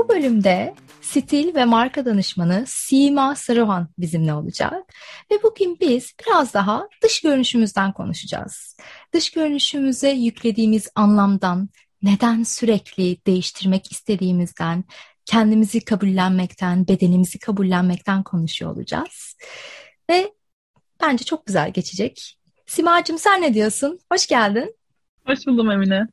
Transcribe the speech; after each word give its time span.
Bu 0.00 0.08
bölümde 0.08 0.74
stil 1.00 1.54
ve 1.54 1.64
marka 1.64 2.04
danışmanı 2.04 2.64
Sima 2.66 3.34
Saruhan 3.36 3.88
bizimle 3.98 4.34
olacak. 4.34 4.92
Ve 5.30 5.42
bugün 5.42 5.80
biz 5.80 6.14
biraz 6.26 6.54
daha 6.54 6.88
dış 7.02 7.20
görünüşümüzden 7.20 7.92
konuşacağız. 7.92 8.76
Dış 9.12 9.30
görünüşümüze 9.30 10.10
yüklediğimiz 10.10 10.88
anlamdan, 10.94 11.68
neden 12.02 12.42
sürekli 12.42 13.26
değiştirmek 13.26 13.92
istediğimizden, 13.92 14.84
kendimizi 15.24 15.84
kabullenmekten, 15.84 16.88
bedenimizi 16.88 17.38
kabullenmekten 17.38 18.22
konuşuyor 18.22 18.76
olacağız. 18.76 19.36
Ve 20.10 20.32
bence 21.02 21.24
çok 21.24 21.46
güzel 21.46 21.70
geçecek. 21.72 22.38
Simacığım 22.66 23.18
sen 23.18 23.42
ne 23.42 23.54
diyorsun? 23.54 23.98
Hoş 24.12 24.26
geldin. 24.26 24.76
Hoş 25.26 25.46
buldum 25.46 25.70
Emine. 25.70 26.06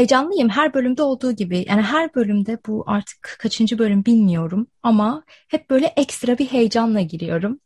Heyecanlıyım 0.00 0.48
her 0.48 0.74
bölümde 0.74 1.02
olduğu 1.02 1.32
gibi. 1.32 1.64
Yani 1.68 1.82
her 1.82 2.14
bölümde 2.14 2.58
bu 2.66 2.84
artık 2.86 3.36
kaçıncı 3.38 3.78
bölüm 3.78 4.04
bilmiyorum 4.04 4.66
ama 4.82 5.24
hep 5.26 5.70
böyle 5.70 5.86
ekstra 5.86 6.38
bir 6.38 6.46
heyecanla 6.46 7.00
giriyorum. 7.00 7.60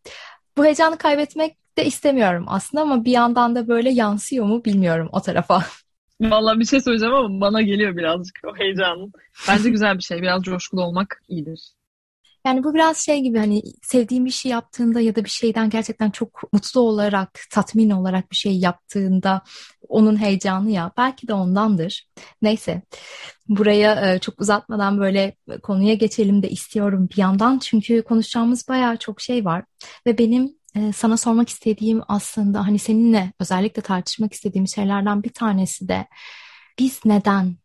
Bu 0.57 0.65
heyecanı 0.65 0.99
kaybetmek 0.99 1.57
de 1.79 1.87
istemiyorum 1.87 2.45
aslında 2.49 2.83
ama 2.83 3.05
bir 3.05 3.11
yandan 3.11 3.55
da 3.55 3.69
böyle 3.69 3.91
yansıyor 3.91 4.47
mu 4.47 4.65
bilmiyorum 4.65 5.09
o 5.13 5.21
tarafa. 5.21 5.65
Vallahi 6.21 6.61
bir 6.61 6.65
şey 6.65 6.81
söyleyeceğim 6.81 7.15
ama 7.15 7.41
bana 7.41 7.63
geliyor 7.63 7.97
birazcık 7.97 8.39
o 8.45 8.57
heyecanın. 8.57 9.13
Bence 9.49 9.71
güzel 9.71 9.99
bir 9.99 10.03
şey. 10.03 10.23
Biraz 10.23 10.43
coşkulu 10.43 10.83
olmak 10.83 11.21
iyidir. 11.29 11.73
Yani 12.47 12.65
bu 12.65 12.75
biraz 12.75 12.99
şey 12.99 13.21
gibi 13.21 13.39
hani 13.39 13.63
sevdiğin 13.83 14.25
bir 14.25 14.31
şey 14.31 14.53
yaptığında 14.53 15.01
ya 15.01 15.17
da 15.17 15.25
bir 15.25 15.31
şeyden 15.31 15.71
gerçekten 15.71 16.11
çok 16.11 16.53
mutlu 16.53 16.81
olarak, 16.81 17.41
tatmin 17.51 17.91
olarak 17.91 18.31
bir 18.31 18.37
şey 18.37 18.59
yaptığında 18.59 19.43
onun 19.89 20.21
heyecanı 20.21 20.71
ya. 20.71 20.93
Belki 20.97 21.29
de 21.29 21.35
ondandır. 21.35 22.09
Neyse. 22.43 22.83
Buraya 23.49 24.15
e, 24.15 24.19
çok 24.19 24.41
uzatmadan 24.41 25.01
böyle 25.01 25.37
konuya 25.63 25.95
geçelim 25.95 26.43
de 26.43 26.51
istiyorum 26.51 27.09
bir 27.13 27.19
yandan. 27.19 27.59
Çünkü 27.59 28.03
konuşacağımız 28.03 28.69
bayağı 28.69 28.97
çok 28.97 29.21
şey 29.21 29.45
var. 29.45 29.65
Ve 30.07 30.19
benim 30.19 30.55
e, 30.77 30.93
sana 30.93 31.17
sormak 31.17 31.49
istediğim 31.49 32.01
aslında 32.09 32.67
hani 32.67 32.79
seninle 32.79 33.33
özellikle 33.41 33.83
tartışmak 33.83 34.33
istediğim 34.33 34.69
şeylerden 34.69 35.23
bir 35.23 35.33
tanesi 35.33 35.89
de 35.89 36.07
biz 36.79 37.01
neden 37.05 37.57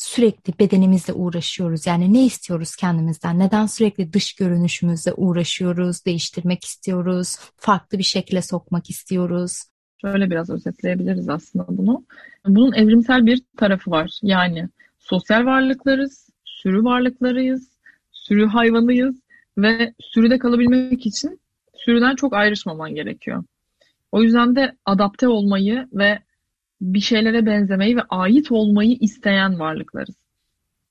sürekli 0.00 0.58
bedenimizle 0.58 1.12
uğraşıyoruz? 1.12 1.86
Yani 1.86 2.12
ne 2.12 2.24
istiyoruz 2.24 2.76
kendimizden? 2.76 3.38
Neden 3.38 3.66
sürekli 3.66 4.12
dış 4.12 4.34
görünüşümüzle 4.34 5.12
uğraşıyoruz, 5.12 6.04
değiştirmek 6.04 6.64
istiyoruz, 6.64 7.36
farklı 7.56 7.98
bir 7.98 8.02
şekilde 8.02 8.42
sokmak 8.42 8.90
istiyoruz? 8.90 9.62
Şöyle 10.00 10.30
biraz 10.30 10.50
özetleyebiliriz 10.50 11.28
aslında 11.28 11.64
bunu. 11.68 12.04
Bunun 12.46 12.72
evrimsel 12.72 13.26
bir 13.26 13.42
tarafı 13.56 13.90
var. 13.90 14.18
Yani 14.22 14.68
sosyal 14.98 15.44
varlıklarız, 15.46 16.30
sürü 16.44 16.84
varlıklarıyız, 16.84 17.68
sürü 18.12 18.46
hayvanıyız 18.46 19.16
ve 19.58 19.94
sürüde 20.00 20.38
kalabilmek 20.38 21.06
için 21.06 21.40
sürüden 21.74 22.14
çok 22.14 22.34
ayrışmaman 22.34 22.94
gerekiyor. 22.94 23.44
O 24.12 24.22
yüzden 24.22 24.56
de 24.56 24.76
adapte 24.84 25.28
olmayı 25.28 25.88
ve 25.92 26.18
bir 26.80 27.00
şeylere 27.00 27.46
benzemeyi 27.46 27.96
ve 27.96 28.02
ait 28.10 28.52
olmayı 28.52 28.96
isteyen 29.00 29.58
varlıklarız. 29.58 30.14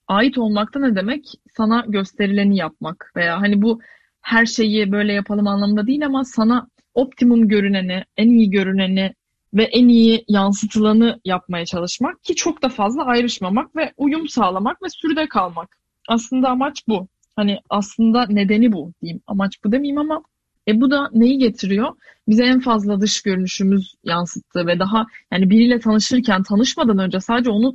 Ait 0.07 0.37
olmak 0.37 0.73
da 0.73 0.79
ne 0.79 0.95
demek? 0.95 1.25
Sana 1.57 1.85
gösterileni 1.87 2.57
yapmak 2.57 3.11
veya 3.15 3.41
hani 3.41 3.61
bu 3.61 3.81
her 4.21 4.45
şeyi 4.45 4.91
böyle 4.91 5.13
yapalım 5.13 5.47
anlamında 5.47 5.87
değil 5.87 6.05
ama 6.05 6.23
sana 6.23 6.67
optimum 6.93 7.47
görüneni, 7.47 8.03
en 8.17 8.29
iyi 8.29 8.49
görüneni 8.49 9.13
ve 9.53 9.63
en 9.63 9.87
iyi 9.87 10.25
yansıtılanı 10.27 11.19
yapmaya 11.25 11.65
çalışmak 11.65 12.23
ki 12.23 12.35
çok 12.35 12.63
da 12.63 12.69
fazla 12.69 13.05
ayrışmamak 13.05 13.75
ve 13.75 13.93
uyum 13.97 14.27
sağlamak 14.27 14.83
ve 14.83 14.89
sürüde 14.89 15.27
kalmak. 15.27 15.77
Aslında 16.07 16.49
amaç 16.49 16.87
bu. 16.87 17.07
Hani 17.35 17.59
aslında 17.69 18.25
nedeni 18.29 18.71
bu 18.71 18.93
diyeyim. 19.01 19.21
Amaç 19.27 19.63
bu 19.63 19.71
demeyeyim 19.71 19.97
ama 19.97 20.23
e 20.69 20.81
bu 20.81 20.91
da 20.91 21.09
neyi 21.13 21.37
getiriyor? 21.37 21.89
Bize 22.27 22.43
en 22.45 22.59
fazla 22.59 23.01
dış 23.01 23.21
görünüşümüz 23.21 23.95
yansıttı 24.03 24.67
ve 24.67 24.79
daha 24.79 25.05
yani 25.31 25.49
biriyle 25.49 25.79
tanışırken 25.79 26.43
tanışmadan 26.43 26.97
önce 26.97 27.19
sadece 27.19 27.49
onu 27.49 27.73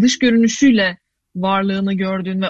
dış 0.00 0.18
görünüşüyle 0.18 0.98
varlığını 1.36 1.94
gördüğün 1.94 2.42
ve 2.42 2.46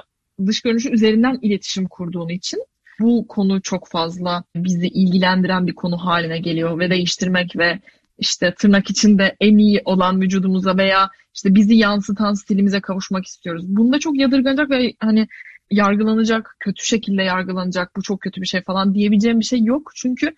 dış 0.47 0.61
görünüşü 0.61 0.91
üzerinden 0.91 1.39
iletişim 1.43 1.89
kurduğun 1.89 2.29
için 2.29 2.61
bu 3.01 3.27
konu 3.29 3.63
çok 3.63 3.89
fazla 3.89 4.45
bizi 4.57 4.87
ilgilendiren 4.87 5.67
bir 5.67 5.75
konu 5.75 5.97
haline 5.99 6.39
geliyor 6.39 6.79
ve 6.79 6.91
değiştirmek 6.91 7.57
ve 7.57 7.81
işte 8.19 8.55
tırnak 8.59 8.91
içinde 8.91 9.37
en 9.41 9.57
iyi 9.59 9.83
olan 9.85 10.21
vücudumuza 10.21 10.77
veya 10.77 11.11
işte 11.35 11.55
bizi 11.55 11.75
yansıtan 11.75 12.35
stilimize 12.35 12.81
kavuşmak 12.81 13.27
istiyoruz. 13.27 13.65
Bunda 13.69 13.99
çok 13.99 14.19
yadırganacak 14.19 14.71
ve 14.71 14.93
hani 15.01 15.29
yargılanacak, 15.71 16.57
kötü 16.61 16.85
şekilde 16.85 17.23
yargılanacak, 17.23 17.97
bu 17.97 18.03
çok 18.03 18.21
kötü 18.21 18.41
bir 18.41 18.47
şey 18.47 18.63
falan 18.63 18.95
diyebileceğim 18.95 19.41
bir 19.41 19.45
şey 19.45 19.65
yok. 19.65 19.93
Çünkü 19.95 20.35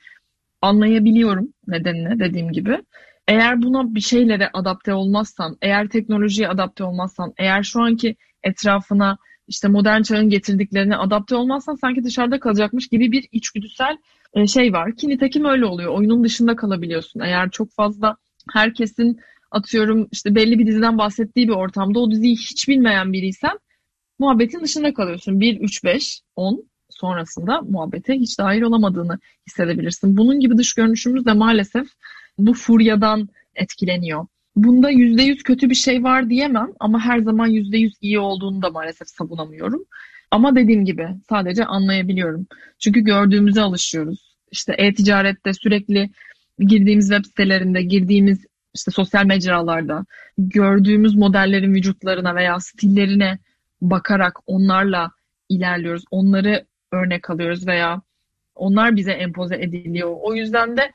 anlayabiliyorum 0.63 1.53
nedenini 1.67 2.19
dediğim 2.19 2.53
gibi. 2.53 2.79
Eğer 3.29 3.63
buna 3.63 3.95
bir 3.95 4.01
şeylere 4.01 4.51
adapte 4.53 4.95
olmazsan, 4.95 5.57
eğer 5.63 5.89
teknolojiye 5.89 6.49
adapte 6.49 6.85
olmazsan, 6.85 7.33
eğer 7.39 7.63
şu 7.63 7.83
anki 7.83 8.17
etrafına 8.43 9.19
işte 9.49 9.69
modern 9.69 10.03
çağın 10.03 10.31
getirdiklerine 10.31 10.97
adapte 10.97 11.37
olmazsan 11.37 11.75
sanki 11.75 12.05
dışarıda 12.05 12.41
kalacakmış 12.41 12.89
gibi 12.89 13.13
bir 13.13 13.29
içgüdüsel 13.33 13.97
e, 14.35 14.47
şey 14.47 14.73
var. 14.73 14.97
Ki 14.97 15.09
nitekim 15.09 15.45
öyle 15.45 15.65
oluyor. 15.65 15.95
Oyunun 15.95 16.25
dışında 16.25 16.57
kalabiliyorsun. 16.57 17.21
Eğer 17.21 17.51
çok 17.51 17.73
fazla 17.73 18.17
herkesin 18.53 19.21
atıyorum 19.51 20.09
işte 20.13 20.35
belli 20.35 20.59
bir 20.59 20.67
diziden 20.67 20.99
bahsettiği 20.99 21.49
bir 21.49 21.53
ortamda 21.53 22.01
o 22.01 22.11
diziyi 22.11 22.37
hiç 22.37 22.69
bilmeyen 22.69 23.13
biriysen 23.13 23.59
muhabbetin 24.19 24.61
dışında 24.61 24.95
kalıyorsun. 24.95 25.41
1, 25.41 25.61
3, 25.61 25.85
5, 25.85 26.21
10 26.37 26.65
sonrasında 26.91 27.61
muhabbete 27.63 28.15
hiç 28.15 28.39
dahil 28.39 28.63
olamadığını 28.63 29.19
hissedebilirsin. 29.47 30.17
Bunun 30.17 30.41
gibi 30.41 30.59
dış 30.59 30.75
görünüşümüz 30.75 31.27
de 31.27 31.33
maalesef 31.33 31.87
bu 32.39 32.55
furyadan 32.55 33.29
etkileniyor. 33.55 34.27
Bunda 34.57 34.91
%100 34.91 35.43
kötü 35.43 35.71
bir 35.71 35.75
şey 35.75 36.05
var 36.05 36.31
diyemem 36.31 36.69
ama 36.81 37.01
her 37.01 37.19
zaman 37.19 37.51
%100 37.51 37.93
iyi 38.01 38.19
olduğunu 38.19 38.63
da 38.63 38.71
maalesef 38.71 39.09
savunamıyorum. 39.09 39.85
Ama 40.31 40.57
dediğim 40.57 40.85
gibi 40.85 41.09
sadece 41.29 41.65
anlayabiliyorum. 41.65 42.47
Çünkü 42.79 43.01
gördüğümüze 43.01 43.61
alışıyoruz. 43.61 44.37
İşte 44.51 44.75
e-ticarette 44.79 45.53
sürekli 45.53 46.11
girdiğimiz 46.59 47.09
web 47.09 47.25
sitelerinde, 47.25 47.83
girdiğimiz 47.83 48.47
işte 48.75 48.91
sosyal 48.91 49.25
mecralarda 49.25 50.05
gördüğümüz 50.39 51.15
modellerin 51.15 51.75
vücutlarına 51.75 52.35
veya 52.35 52.61
stillerine 52.61 53.39
bakarak 53.81 54.39
onlarla 54.47 55.11
ilerliyoruz. 55.49 56.05
Onları 56.11 56.67
örnek 56.93 57.31
alıyoruz 57.31 57.67
veya 57.67 58.03
onlar 58.55 58.97
bize 58.97 59.13
empoze 59.13 59.57
ediliyor. 59.57 60.17
O 60.21 60.35
yüzden 60.35 60.77
de 60.77 60.93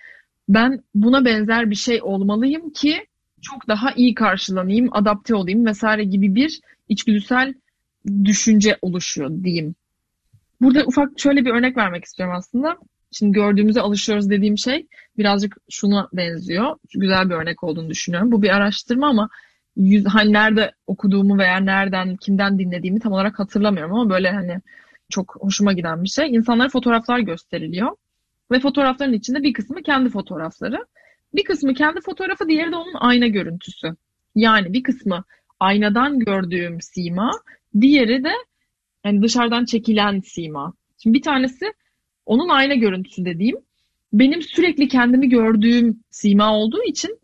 ben 0.49 0.83
buna 0.95 1.25
benzer 1.25 1.69
bir 1.69 1.75
şey 1.75 2.01
olmalıyım 2.01 2.69
ki 2.69 3.07
çok 3.41 3.67
daha 3.67 3.91
iyi 3.91 4.13
karşılanayım, 4.13 4.89
adapte 4.91 5.35
olayım 5.35 5.66
vesaire 5.66 6.03
gibi 6.03 6.35
bir 6.35 6.61
içgüdüsel 6.89 7.53
düşünce 8.23 8.77
oluşuyor 8.81 9.43
diyeyim. 9.43 9.75
Burada 10.61 10.85
ufak 10.85 11.19
şöyle 11.19 11.46
bir 11.46 11.52
örnek 11.52 11.78
vermek 11.78 12.05
istiyorum 12.05 12.35
aslında. 12.37 12.78
Şimdi 13.11 13.31
gördüğümüze 13.31 13.81
alışıyoruz 13.81 14.29
dediğim 14.29 14.58
şey 14.58 14.87
birazcık 15.17 15.58
şuna 15.69 16.09
benziyor. 16.13 16.75
Güzel 16.96 17.29
bir 17.29 17.35
örnek 17.35 17.63
olduğunu 17.63 17.90
düşünüyorum. 17.90 18.31
Bu 18.31 18.41
bir 18.41 18.49
araştırma 18.49 19.08
ama 19.08 19.29
yüz, 19.75 20.05
hani 20.05 20.34
nerede 20.34 20.72
okuduğumu 20.87 21.37
veya 21.37 21.58
nereden, 21.58 22.16
kimden 22.16 22.59
dinlediğimi 22.59 22.99
tam 22.99 23.11
olarak 23.11 23.40
hatırlamıyorum 23.40 23.93
ama 23.93 24.09
böyle 24.09 24.31
hani 24.31 24.59
çok 25.09 25.35
hoşuma 25.40 25.73
giden 25.73 26.03
bir 26.03 26.09
şey. 26.09 26.35
İnsanlara 26.35 26.70
fotoğraflar 26.70 27.20
gösteriliyor 27.20 27.96
ve 28.52 28.59
fotoğrafların 28.59 29.14
içinde 29.14 29.43
bir 29.43 29.53
kısmı 29.53 29.84
kendi 29.84 30.09
fotoğrafları. 30.09 30.85
Bir 31.35 31.43
kısmı 31.43 31.73
kendi 31.73 32.02
fotoğrafı, 32.02 32.47
diğeri 32.47 32.72
de 32.72 32.75
onun 32.75 32.93
ayna 32.99 33.28
görüntüsü. 33.28 33.96
Yani 34.35 34.73
bir 34.73 34.84
kısmı 34.84 35.23
aynadan 35.59 36.20
gördüğüm 36.20 36.81
sima, 36.81 37.31
diğeri 37.81 38.23
de 38.23 38.31
yani 39.05 39.22
dışarıdan 39.22 39.66
çekilen 39.66 40.20
sima. 40.20 40.73
Şimdi 41.03 41.17
bir 41.17 41.22
tanesi 41.22 41.73
onun 42.25 42.49
ayna 42.49 42.73
görüntüsü 42.73 43.25
dediğim 43.25 43.58
benim 44.14 44.41
sürekli 44.41 44.87
kendimi 44.87 45.29
gördüğüm 45.29 46.03
sima 46.09 46.55
olduğu 46.55 46.84
için 46.84 47.20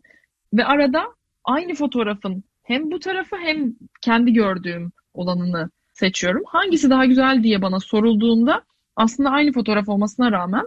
ve 0.52 0.64
arada 0.64 1.04
aynı 1.50 1.74
fotoğrafın 1.74 2.44
hem 2.62 2.90
bu 2.90 2.98
tarafı 3.00 3.36
hem 3.36 3.74
kendi 4.00 4.32
gördüğüm 4.32 4.92
olanını 5.14 5.70
seçiyorum. 5.92 6.42
Hangisi 6.46 6.90
daha 6.90 7.04
güzel 7.04 7.42
diye 7.42 7.62
bana 7.62 7.80
sorulduğunda 7.80 8.62
aslında 8.96 9.30
aynı 9.30 9.52
fotoğraf 9.52 9.88
olmasına 9.88 10.32
rağmen 10.32 10.66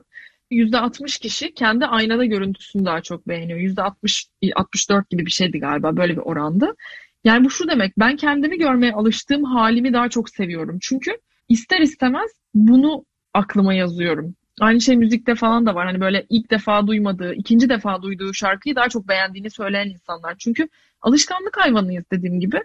%60 0.52 1.20
kişi 1.22 1.54
kendi 1.54 1.86
aynada 1.86 2.26
görüntüsünü 2.26 2.86
daha 2.86 3.02
çok 3.02 3.28
beğeniyor. 3.28 3.60
%60 3.60 4.30
64 4.56 5.10
gibi 5.10 5.26
bir 5.26 5.32
şeydi 5.32 5.60
galiba 5.60 5.98
böyle 5.98 6.14
bir 6.14 6.22
orandı. 6.22 6.76
Yani 7.24 7.46
bu 7.46 7.50
şu 7.50 7.68
demek 7.68 8.00
ben 8.00 8.16
kendimi 8.16 8.58
görmeye 8.58 8.94
alıştığım 8.94 9.44
halimi 9.44 9.94
daha 9.94 10.10
çok 10.10 10.30
seviyorum. 10.30 10.78
Çünkü 10.82 11.12
ister 11.50 11.80
istemez 11.80 12.32
bunu 12.54 13.06
aklıma 13.34 13.74
yazıyorum. 13.74 14.36
Aynı 14.62 14.82
şey 14.82 14.98
müzikte 14.98 15.36
falan 15.36 15.66
da 15.66 15.76
var. 15.76 15.86
Hani 15.86 16.02
böyle 16.02 16.26
ilk 16.30 16.52
defa 16.52 16.88
duymadığı, 16.88 17.34
ikinci 17.34 17.70
defa 17.70 18.02
duyduğu 18.02 18.34
şarkıyı 18.34 18.76
daha 18.76 18.90
çok 18.90 19.08
beğendiğini 19.08 19.50
söyleyen 19.50 19.90
insanlar. 19.90 20.36
Çünkü 20.40 20.68
alışkanlık 21.02 21.58
hayvanıyız 21.58 22.04
dediğim 22.12 22.40
gibi. 22.40 22.64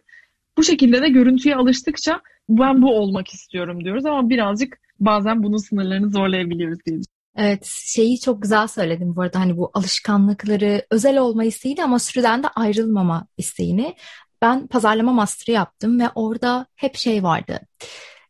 Bu 0.57 0.65
şekilde 0.65 1.03
de 1.03 1.09
görüntüye 1.09 1.57
alıştıkça 1.57 2.21
ben 2.49 2.83
bu 2.83 2.99
olmak 2.99 3.29
istiyorum 3.35 3.85
diyoruz 3.85 4.07
ama 4.07 4.29
birazcık 4.31 4.79
bazen 5.01 5.43
bunun 5.43 5.57
sınırlarını 5.57 6.11
zorlayabiliyoruz 6.11 6.79
diye 6.87 6.99
Evet, 7.37 7.65
şeyi 7.65 8.21
çok 8.21 8.43
güzel 8.43 8.67
söyledim 8.67 9.17
bu 9.17 9.23
arada 9.23 9.41
hani 9.41 9.57
bu 9.57 9.71
alışkanlıkları 9.75 10.87
özel 10.91 11.19
olma 11.19 11.45
isteğini 11.45 11.85
ama 11.85 11.99
sürüden 11.99 12.43
de 12.43 12.49
ayrılmama 12.49 13.27
isteğini. 13.37 13.97
Ben 14.43 14.67
pazarlama 14.67 15.13
master'ı 15.13 15.55
yaptım 15.55 16.01
ve 16.01 16.09
orada 16.15 16.67
hep 16.75 16.97
şey 16.97 17.23
vardı. 17.23 17.61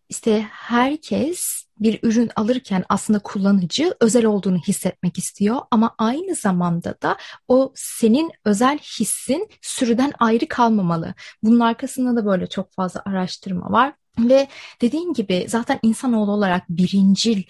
İşte 0.09 0.47
herkes 0.51 1.68
bir 1.81 1.99
ürün 2.03 2.31
alırken 2.37 2.85
aslında 2.89 3.19
kullanıcı 3.19 3.95
özel 4.01 4.25
olduğunu 4.25 4.59
hissetmek 4.59 5.19
istiyor 5.19 5.57
ama 5.71 5.95
aynı 5.99 6.35
zamanda 6.35 6.95
da 7.03 7.17
o 7.49 7.73
senin 7.75 8.31
özel 8.45 8.79
hissin 8.79 9.49
sürüden 9.63 10.13
ayrı 10.19 10.49
kalmamalı. 10.49 11.15
Bunun 11.43 11.61
arkasında 11.61 12.17
da 12.23 12.27
böyle 12.27 12.47
çok 12.47 12.73
fazla 12.73 13.03
araştırma 13.07 13.73
var 13.73 13.93
ve 14.19 14.49
dediğin 14.81 15.13
gibi 15.13 15.47
zaten 15.49 15.79
insanoğlu 15.83 16.33
olarak 16.33 16.69
birincil 16.69 17.43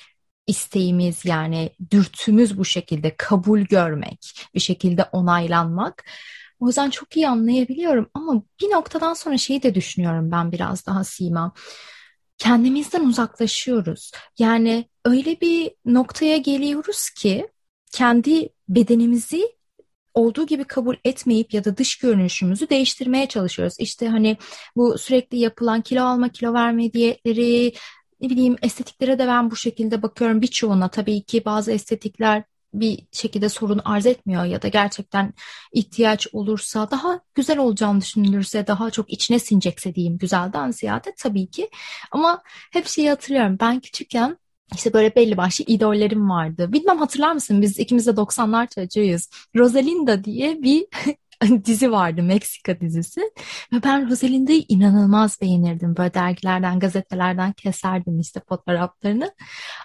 isteğimiz 0.47 1.25
yani 1.25 1.71
dürtümüz 1.91 2.59
bu 2.59 2.65
şekilde 2.65 3.17
kabul 3.17 3.61
görmek, 3.61 4.49
bir 4.55 4.61
şekilde 4.61 5.05
onaylanmak. 5.05 6.05
O 6.61 6.67
yüzden 6.67 6.91
çok 6.91 7.17
iyi 7.17 7.29
anlayabiliyorum 7.29 8.11
ama 8.15 8.43
bir 8.61 8.71
noktadan 8.71 9.15
sonra 9.15 9.39
şeyi 9.39 9.63
de 9.63 9.75
düşünüyorum 9.75 10.31
ben 10.31 10.53
biraz 10.53 10.87
daha 10.87 11.05
Sima. 11.05 11.53
Kendimizden 12.39 13.05
uzaklaşıyoruz. 13.05 14.13
Yani 14.39 14.89
öyle 15.05 15.41
bir 15.41 15.71
noktaya 15.85 16.37
geliyoruz 16.37 17.11
ki 17.11 17.49
kendi 17.93 18.49
bedenimizi 18.69 19.59
olduğu 20.15 20.47
gibi 20.47 20.65
kabul 20.65 20.97
etmeyip 21.05 21.55
ya 21.55 21.65
da 21.65 21.77
dış 21.77 21.99
görünüşümüzü 21.99 22.71
değiştirmeye 22.71 23.27
çalışıyoruz. 23.29 23.75
İşte 23.79 24.09
hani 24.09 24.37
bu 24.77 24.99
sürekli 24.99 25.39
yapılan 25.39 25.83
kilo 25.83 26.03
alma, 26.03 26.29
kilo 26.29 26.53
verme 26.55 26.93
diyetleri, 26.93 27.73
ne 28.21 28.31
bileyim 28.31 28.57
estetiklere 28.63 29.19
de 29.19 29.27
ben 29.27 29.51
bu 29.51 29.57
şekilde 29.57 30.03
bakıyorum 30.03 30.43
birçoğuna 30.43 30.89
tabii 30.89 31.23
ki 31.23 31.45
bazı 31.45 31.73
estetikler 31.73 32.45
bir 32.75 33.07
şekilde 33.13 33.49
sorun 33.49 33.81
arz 33.85 34.07
etmiyor 34.07 34.45
ya 34.45 34.63
da 34.63 34.69
gerçekten 34.69 35.35
ihtiyaç 35.73 36.27
olursa 36.33 36.91
daha 36.91 37.21
güzel 37.35 37.59
olacağını 37.59 38.01
düşünülürse 38.01 38.67
daha 38.67 38.91
çok 38.91 39.13
içine 39.13 39.39
sinecekse 39.39 39.95
diyeyim 39.95 40.19
güzelden 40.19 40.71
ziyade 40.71 41.15
tabii 41.19 41.47
ki 41.47 41.71
ama 42.11 42.43
hep 42.73 42.87
şeyi 42.87 43.11
hatırlıyorum 43.11 43.57
ben 43.61 43.81
küçükken 43.81 44.39
işte 44.75 44.93
böyle 44.93 45.17
belli 45.17 45.37
başlı 45.37 45.65
idollerim 45.69 46.31
vardı. 46.31 46.73
Bilmem 46.73 46.99
hatırlar 46.99 47.33
mısın? 47.33 47.63
Biz 47.63 47.79
ikimiz 47.79 48.07
de 48.07 48.11
90'lar 48.17 48.67
çocuğuyuz. 48.75 49.29
Rosalinda 49.57 50.25
diye 50.25 50.63
bir 50.63 50.87
dizi 51.65 51.93
vardı 51.93 52.23
Meksika 52.23 52.81
dizisi. 52.81 53.21
Ve 53.73 53.83
ben 53.85 54.11
Rosalinda'yı 54.11 54.65
inanılmaz 54.69 55.41
beğenirdim. 55.41 55.97
Böyle 55.97 56.15
dergilerden 56.15 56.79
gazetelerden 56.79 57.53
keserdim 57.53 58.21
işte 58.21 58.41
fotoğraflarını. 58.49 59.35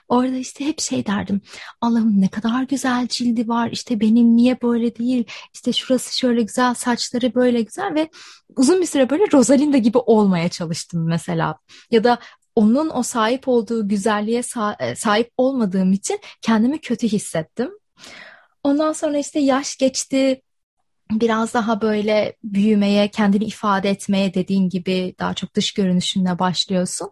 Orada 0.08 0.36
işte 0.36 0.66
hep 0.66 0.82
şey 0.82 1.06
derdim 1.06 1.42
Allah'ım 1.82 2.22
ne 2.22 2.28
kadar 2.28 2.64
güzel 2.64 3.08
cildi 3.08 3.48
var 3.48 3.70
işte 3.72 4.00
benim 4.00 4.36
niye 4.36 4.62
böyle 4.62 4.96
değil 4.96 5.26
işte 5.54 5.74
şurası 5.74 6.18
şöyle 6.18 6.42
güzel 6.42 6.74
saçları 6.74 7.36
böyle 7.36 7.62
güzel. 7.62 7.96
Ve 7.96 8.10
uzun 8.56 8.82
bir 8.82 8.86
süre 8.86 9.10
böyle 9.10 9.24
Rosalinda 9.34 9.78
gibi 9.78 9.98
olmaya 9.98 10.50
çalıştım 10.50 11.08
mesela. 11.08 11.58
Ya 11.92 12.04
da 12.04 12.20
onun 12.56 12.90
o 12.94 13.04
sahip 13.04 13.48
olduğu 13.48 13.88
güzelliğe 13.88 14.42
e, 14.80 14.96
sahip 14.96 15.32
olmadığım 15.38 15.94
için 15.94 16.20
kendimi 16.42 16.82
kötü 16.82 17.08
hissettim. 17.08 17.72
Ondan 18.64 18.94
sonra 18.94 19.18
işte 19.18 19.40
yaş 19.40 19.78
geçti, 19.78 20.42
biraz 21.12 21.54
daha 21.54 21.82
böyle 21.82 22.36
büyümeye, 22.44 23.08
kendini 23.12 23.44
ifade 23.44 23.90
etmeye 23.90 24.34
dediğin 24.34 24.70
gibi 24.70 25.16
daha 25.20 25.34
çok 25.34 25.56
dış 25.56 25.74
görünüşünle 25.74 26.40
başlıyorsun. 26.40 27.10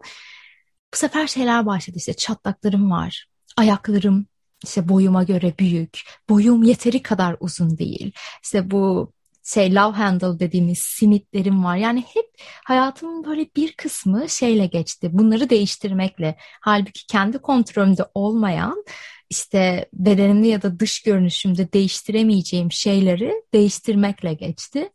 Bu 0.94 0.96
sefer 0.96 1.26
şeyler 1.26 1.66
başladı 1.66 1.96
işte 1.98 2.14
çatlaklarım 2.14 2.90
var, 2.90 3.26
ayaklarım 3.56 4.26
işte 4.64 4.88
boyuma 4.88 5.22
göre 5.22 5.54
büyük, 5.58 6.00
boyum 6.28 6.62
yeteri 6.62 7.02
kadar 7.02 7.36
uzun 7.40 7.78
değil. 7.78 8.12
İşte 8.42 8.70
bu 8.70 9.12
şey 9.44 9.74
love 9.74 9.96
handle 9.96 10.38
dediğimiz 10.38 10.78
simitlerim 10.78 11.64
var. 11.64 11.76
Yani 11.76 12.00
hep 12.00 12.26
hayatımın 12.64 13.24
böyle 13.24 13.46
bir 13.56 13.72
kısmı 13.72 14.28
şeyle 14.28 14.66
geçti. 14.66 15.10
Bunları 15.12 15.50
değiştirmekle. 15.50 16.36
Halbuki 16.60 17.06
kendi 17.06 17.38
kontrolümde 17.38 18.04
olmayan 18.14 18.84
işte 19.32 19.88
bedenimde 19.92 20.48
ya 20.48 20.62
da 20.62 20.80
dış 20.80 21.02
görünüşümde 21.02 21.72
değiştiremeyeceğim 21.72 22.72
şeyleri 22.72 23.42
değiştirmekle 23.54 24.34
geçti. 24.34 24.90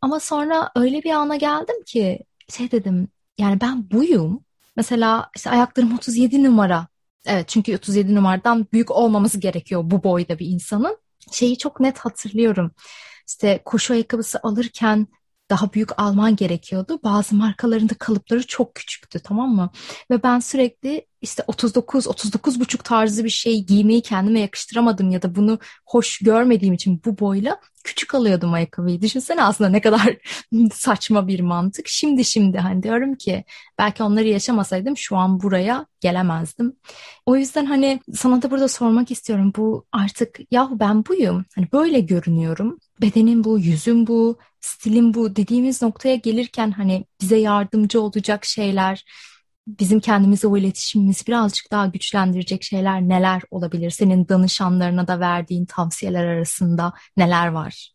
Ama 0.00 0.20
sonra 0.20 0.70
öyle 0.76 1.02
bir 1.02 1.10
ana 1.10 1.36
geldim 1.36 1.82
ki 1.86 2.18
şey 2.48 2.70
dedim 2.70 3.08
yani 3.38 3.60
ben 3.60 3.90
buyum. 3.90 4.44
Mesela 4.76 5.30
işte 5.36 5.50
ayaklarım 5.50 5.94
37 5.94 6.44
numara. 6.44 6.86
Evet 7.26 7.48
çünkü 7.48 7.74
37 7.76 8.14
numaradan 8.14 8.66
büyük 8.72 8.90
olmaması 8.90 9.38
gerekiyor 9.40 9.82
bu 9.84 10.04
boyda 10.04 10.38
bir 10.38 10.46
insanın. 10.46 10.98
Şeyi 11.32 11.58
çok 11.58 11.80
net 11.80 11.98
hatırlıyorum. 11.98 12.70
İşte 13.28 13.62
koşu 13.64 13.94
ayakkabısı 13.94 14.40
alırken 14.42 15.06
daha 15.50 15.72
büyük 15.72 15.98
alman 15.98 16.36
gerekiyordu. 16.36 17.00
Bazı 17.04 17.36
markaların 17.36 17.88
da 17.88 17.94
kalıpları 17.94 18.46
çok 18.46 18.74
küçüktü 18.74 19.20
tamam 19.20 19.54
mı? 19.54 19.70
Ve 20.10 20.22
ben 20.22 20.38
sürekli 20.38 21.06
işte 21.20 21.44
39 21.46 22.06
39 22.06 22.60
buçuk 22.60 22.84
tarzı 22.84 23.24
bir 23.24 23.28
şey 23.30 23.64
giymeyi 23.64 24.02
kendime 24.02 24.40
yakıştıramadım 24.40 25.10
ya 25.10 25.22
da 25.22 25.34
bunu 25.34 25.58
hoş 25.86 26.18
görmediğim 26.18 26.74
için 26.74 27.02
bu 27.04 27.18
boyla 27.18 27.60
küçük 27.84 28.14
alıyordum 28.14 28.52
ayakkabıyı. 28.52 29.02
Düşünsene 29.02 29.42
aslında 29.42 29.70
ne 29.70 29.80
kadar 29.80 30.16
saçma 30.72 31.28
bir 31.28 31.40
mantık. 31.40 31.88
Şimdi 31.88 32.24
şimdi 32.24 32.58
hani 32.58 32.82
diyorum 32.82 33.14
ki 33.14 33.44
belki 33.78 34.02
onları 34.02 34.28
yaşamasaydım 34.28 34.96
şu 34.96 35.16
an 35.16 35.40
buraya 35.42 35.86
gelemezdim. 36.00 36.76
O 37.26 37.36
yüzden 37.36 37.66
hani 37.66 38.00
sana 38.14 38.42
da 38.42 38.50
burada 38.50 38.68
sormak 38.68 39.10
istiyorum. 39.10 39.52
Bu 39.56 39.86
artık 39.92 40.38
yahu 40.50 40.80
ben 40.80 41.06
buyum. 41.06 41.44
Hani 41.54 41.68
böyle 41.72 42.00
görünüyorum. 42.00 42.78
Bedenim 43.00 43.44
bu, 43.44 43.58
yüzüm 43.58 44.06
bu, 44.06 44.38
stilim 44.60 45.14
bu 45.14 45.36
dediğimiz 45.36 45.82
noktaya 45.82 46.16
gelirken 46.16 46.70
hani 46.70 47.04
bize 47.20 47.36
yardımcı 47.36 48.00
olacak 48.00 48.44
şeyler 48.44 49.04
bizim 49.68 50.00
kendimize 50.00 50.46
o 50.46 50.56
iletişimimizi 50.56 51.26
birazcık 51.26 51.70
daha 51.70 51.86
güçlendirecek 51.86 52.62
şeyler 52.62 53.00
neler 53.00 53.42
olabilir? 53.50 53.90
Senin 53.90 54.28
danışanlarına 54.28 55.06
da 55.08 55.20
verdiğin 55.20 55.64
tavsiyeler 55.64 56.26
arasında 56.26 56.92
neler 57.16 57.48
var? 57.48 57.92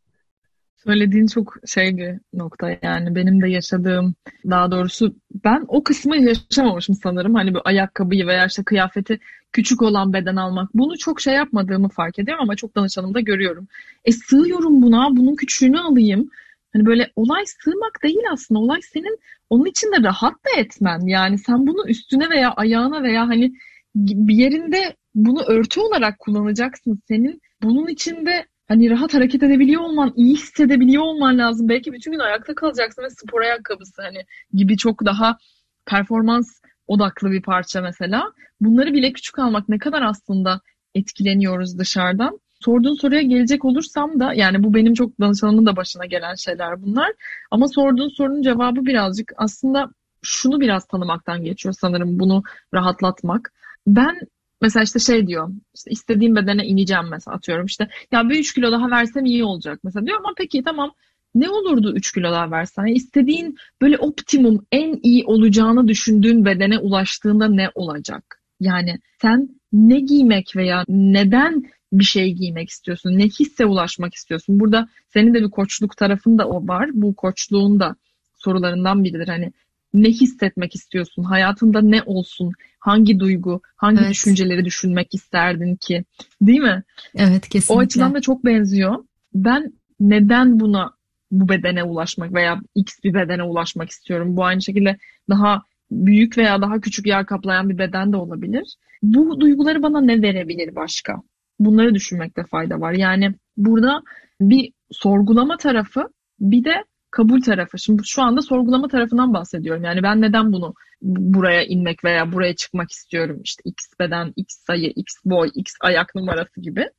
Söylediğin 0.83 1.27
çok 1.27 1.55
şey 1.65 1.97
bir 1.97 2.19
nokta 2.33 2.69
yani 2.81 3.15
benim 3.15 3.41
de 3.41 3.49
yaşadığım 3.49 4.15
daha 4.49 4.71
doğrusu 4.71 5.15
ben 5.43 5.65
o 5.67 5.83
kısmı 5.83 6.17
yaşamamışım 6.17 6.95
sanırım 6.95 7.35
hani 7.35 7.53
bu 7.53 7.61
ayakkabıyı 7.65 8.27
veya 8.27 8.45
işte 8.45 8.63
kıyafeti 8.63 9.19
küçük 9.53 9.81
olan 9.81 10.13
beden 10.13 10.35
almak 10.35 10.69
bunu 10.73 10.97
çok 10.97 11.21
şey 11.21 11.33
yapmadığımı 11.33 11.89
fark 11.89 12.19
ediyorum 12.19 12.43
ama 12.43 12.55
çok 12.55 12.75
danışanımda 12.75 13.19
görüyorum. 13.19 13.67
E 14.05 14.11
sığıyorum 14.11 14.81
buna 14.81 15.15
bunun 15.15 15.35
küçüğünü 15.35 15.79
alayım 15.79 16.29
Hani 16.73 16.85
böyle 16.85 17.11
olay 17.15 17.45
sığmak 17.45 18.03
değil 18.03 18.23
aslında. 18.31 18.59
Olay 18.59 18.81
senin 18.81 19.19
onun 19.49 19.65
için 19.65 19.91
de 19.91 20.03
rahat 20.03 20.33
da 20.33 20.59
etmen. 20.59 21.07
Yani 21.07 21.37
sen 21.37 21.67
bunu 21.67 21.89
üstüne 21.89 22.29
veya 22.29 22.51
ayağına 22.51 23.03
veya 23.03 23.27
hani 23.27 23.53
bir 23.95 24.35
yerinde 24.35 24.95
bunu 25.15 25.43
örtü 25.43 25.79
olarak 25.79 26.19
kullanacaksın. 26.19 26.99
Senin 27.07 27.41
bunun 27.63 27.87
içinde 27.87 28.45
hani 28.67 28.89
rahat 28.89 29.13
hareket 29.13 29.43
edebiliyor 29.43 29.81
olman, 29.81 30.13
iyi 30.15 30.35
hissedebiliyor 30.35 31.03
olman 31.03 31.37
lazım. 31.37 31.69
Belki 31.69 31.93
bütün 31.93 32.11
gün 32.11 32.19
ayakta 32.19 32.55
kalacaksın 32.55 33.03
ve 33.03 33.09
spor 33.09 33.41
ayakkabısı 33.41 34.01
hani 34.01 34.25
gibi 34.53 34.77
çok 34.77 35.05
daha 35.05 35.37
performans 35.85 36.61
odaklı 36.87 37.31
bir 37.31 37.41
parça 37.41 37.81
mesela. 37.81 38.31
Bunları 38.61 38.93
bile 38.93 39.13
küçük 39.13 39.39
almak 39.39 39.69
ne 39.69 39.77
kadar 39.77 40.01
aslında 40.01 40.61
etkileniyoruz 40.95 41.79
dışarıdan 41.79 42.39
sorduğun 42.59 42.95
soruya 42.95 43.21
gelecek 43.21 43.65
olursam 43.65 44.19
da 44.19 44.33
yani 44.33 44.63
bu 44.63 44.73
benim 44.73 44.93
çok 44.93 45.19
danışanımın 45.19 45.65
da 45.65 45.75
başına 45.75 46.05
gelen 46.05 46.35
şeyler 46.35 46.81
bunlar. 46.81 47.11
Ama 47.51 47.67
sorduğun 47.67 48.09
sorunun 48.09 48.41
cevabı 48.41 48.85
birazcık 48.85 49.33
aslında 49.37 49.89
şunu 50.21 50.59
biraz 50.59 50.87
tanımaktan 50.87 51.43
geçiyor 51.43 51.75
sanırım 51.79 52.19
bunu 52.19 52.43
rahatlatmak. 52.73 53.53
Ben 53.87 54.19
mesela 54.61 54.83
işte 54.83 54.99
şey 54.99 55.27
diyor 55.27 55.49
işte 55.75 55.91
istediğim 55.91 56.35
bedene 56.35 56.65
ineceğim 56.65 57.05
mesela 57.11 57.35
atıyorum 57.35 57.65
işte 57.65 57.87
ya 58.11 58.29
bir 58.29 58.39
3 58.39 58.53
kilo 58.53 58.71
daha 58.71 58.91
versem 58.91 59.25
iyi 59.25 59.43
olacak 59.43 59.79
mesela 59.83 60.05
diyor 60.05 60.19
ama 60.19 60.33
peki 60.37 60.63
tamam 60.63 60.91
ne 61.35 61.49
olurdu 61.49 61.93
3 61.95 62.11
kilo 62.11 62.31
daha 62.31 62.51
versen? 62.51 62.85
İstediğin 62.85 63.57
böyle 63.81 63.97
optimum 63.97 64.65
en 64.71 64.99
iyi 65.03 65.25
olacağını 65.25 65.87
düşündüğün 65.87 66.45
bedene 66.45 66.79
ulaştığında 66.79 67.47
ne 67.47 67.69
olacak? 67.75 68.41
Yani 68.59 68.99
sen 69.21 69.49
ne 69.73 69.99
giymek 69.99 70.55
veya 70.55 70.83
neden 70.87 71.63
bir 71.93 72.03
şey 72.03 72.33
giymek 72.33 72.69
istiyorsun? 72.69 73.17
Ne 73.17 73.23
hisse 73.23 73.65
ulaşmak 73.65 74.13
istiyorsun? 74.13 74.59
Burada 74.59 74.87
senin 75.13 75.33
de 75.33 75.41
bir 75.41 75.49
koçluk 75.49 75.97
tarafın 75.97 76.37
da 76.37 76.47
o 76.47 76.67
var. 76.67 76.89
Bu 76.93 77.15
koçluğun 77.15 77.79
da 77.79 77.95
sorularından 78.35 79.03
biridir. 79.03 79.27
Hani 79.27 79.51
ne 79.93 80.09
hissetmek 80.09 80.75
istiyorsun? 80.75 81.23
Hayatında 81.23 81.81
ne 81.81 82.01
olsun? 82.05 82.51
Hangi 82.79 83.19
duygu, 83.19 83.61
hangi 83.75 83.99
evet. 83.99 84.09
düşünceleri 84.11 84.65
düşünmek 84.65 85.13
isterdin 85.13 85.75
ki? 85.75 86.05
Değil 86.41 86.59
mi? 86.59 86.83
Evet 87.15 87.49
kesinlikle. 87.49 87.73
O 87.73 87.79
açıdan 87.79 88.13
da 88.13 88.21
çok 88.21 88.45
benziyor. 88.45 89.03
Ben 89.33 89.73
neden 89.99 90.59
buna 90.59 90.93
bu 91.33 91.49
bedene 91.49 91.83
ulaşmak 91.83 92.33
veya 92.33 92.59
X 92.75 92.93
bir 93.03 93.13
bedene 93.13 93.43
ulaşmak 93.43 93.89
istiyorum. 93.89 94.37
Bu 94.37 94.45
aynı 94.45 94.61
şekilde 94.61 94.97
daha 95.29 95.61
büyük 95.91 96.37
veya 96.37 96.61
daha 96.61 96.79
küçük 96.79 97.07
yer 97.07 97.25
kaplayan 97.25 97.69
bir 97.69 97.77
beden 97.77 98.13
de 98.13 98.17
olabilir. 98.17 98.75
Bu 99.03 99.39
duyguları 99.39 99.83
bana 99.83 100.01
ne 100.01 100.21
verebilir 100.21 100.75
başka? 100.75 101.13
Bunları 101.59 101.95
düşünmekte 101.95 102.43
fayda 102.51 102.79
var. 102.79 102.93
Yani 102.93 103.35
burada 103.57 104.01
bir 104.41 104.71
sorgulama 104.91 105.57
tarafı 105.57 106.03
bir 106.39 106.63
de 106.63 106.83
kabul 107.11 107.41
tarafı. 107.41 107.79
Şimdi 107.79 108.01
şu 108.05 108.21
anda 108.21 108.41
sorgulama 108.41 108.87
tarafından 108.87 109.33
bahsediyorum. 109.33 109.83
Yani 109.83 110.03
ben 110.03 110.21
neden 110.21 110.53
bunu 110.53 110.73
buraya 111.01 111.63
inmek 111.63 112.03
veya 112.03 112.31
buraya 112.31 112.55
çıkmak 112.55 112.91
istiyorum? 112.91 113.41
İşte 113.43 113.61
X 113.65 113.75
beden, 113.99 114.33
X 114.35 114.55
sayı, 114.67 114.93
X 114.95 115.13
boy, 115.25 115.49
X 115.55 115.73
ayak 115.81 116.15
numarası 116.15 116.61
gibi. 116.61 116.89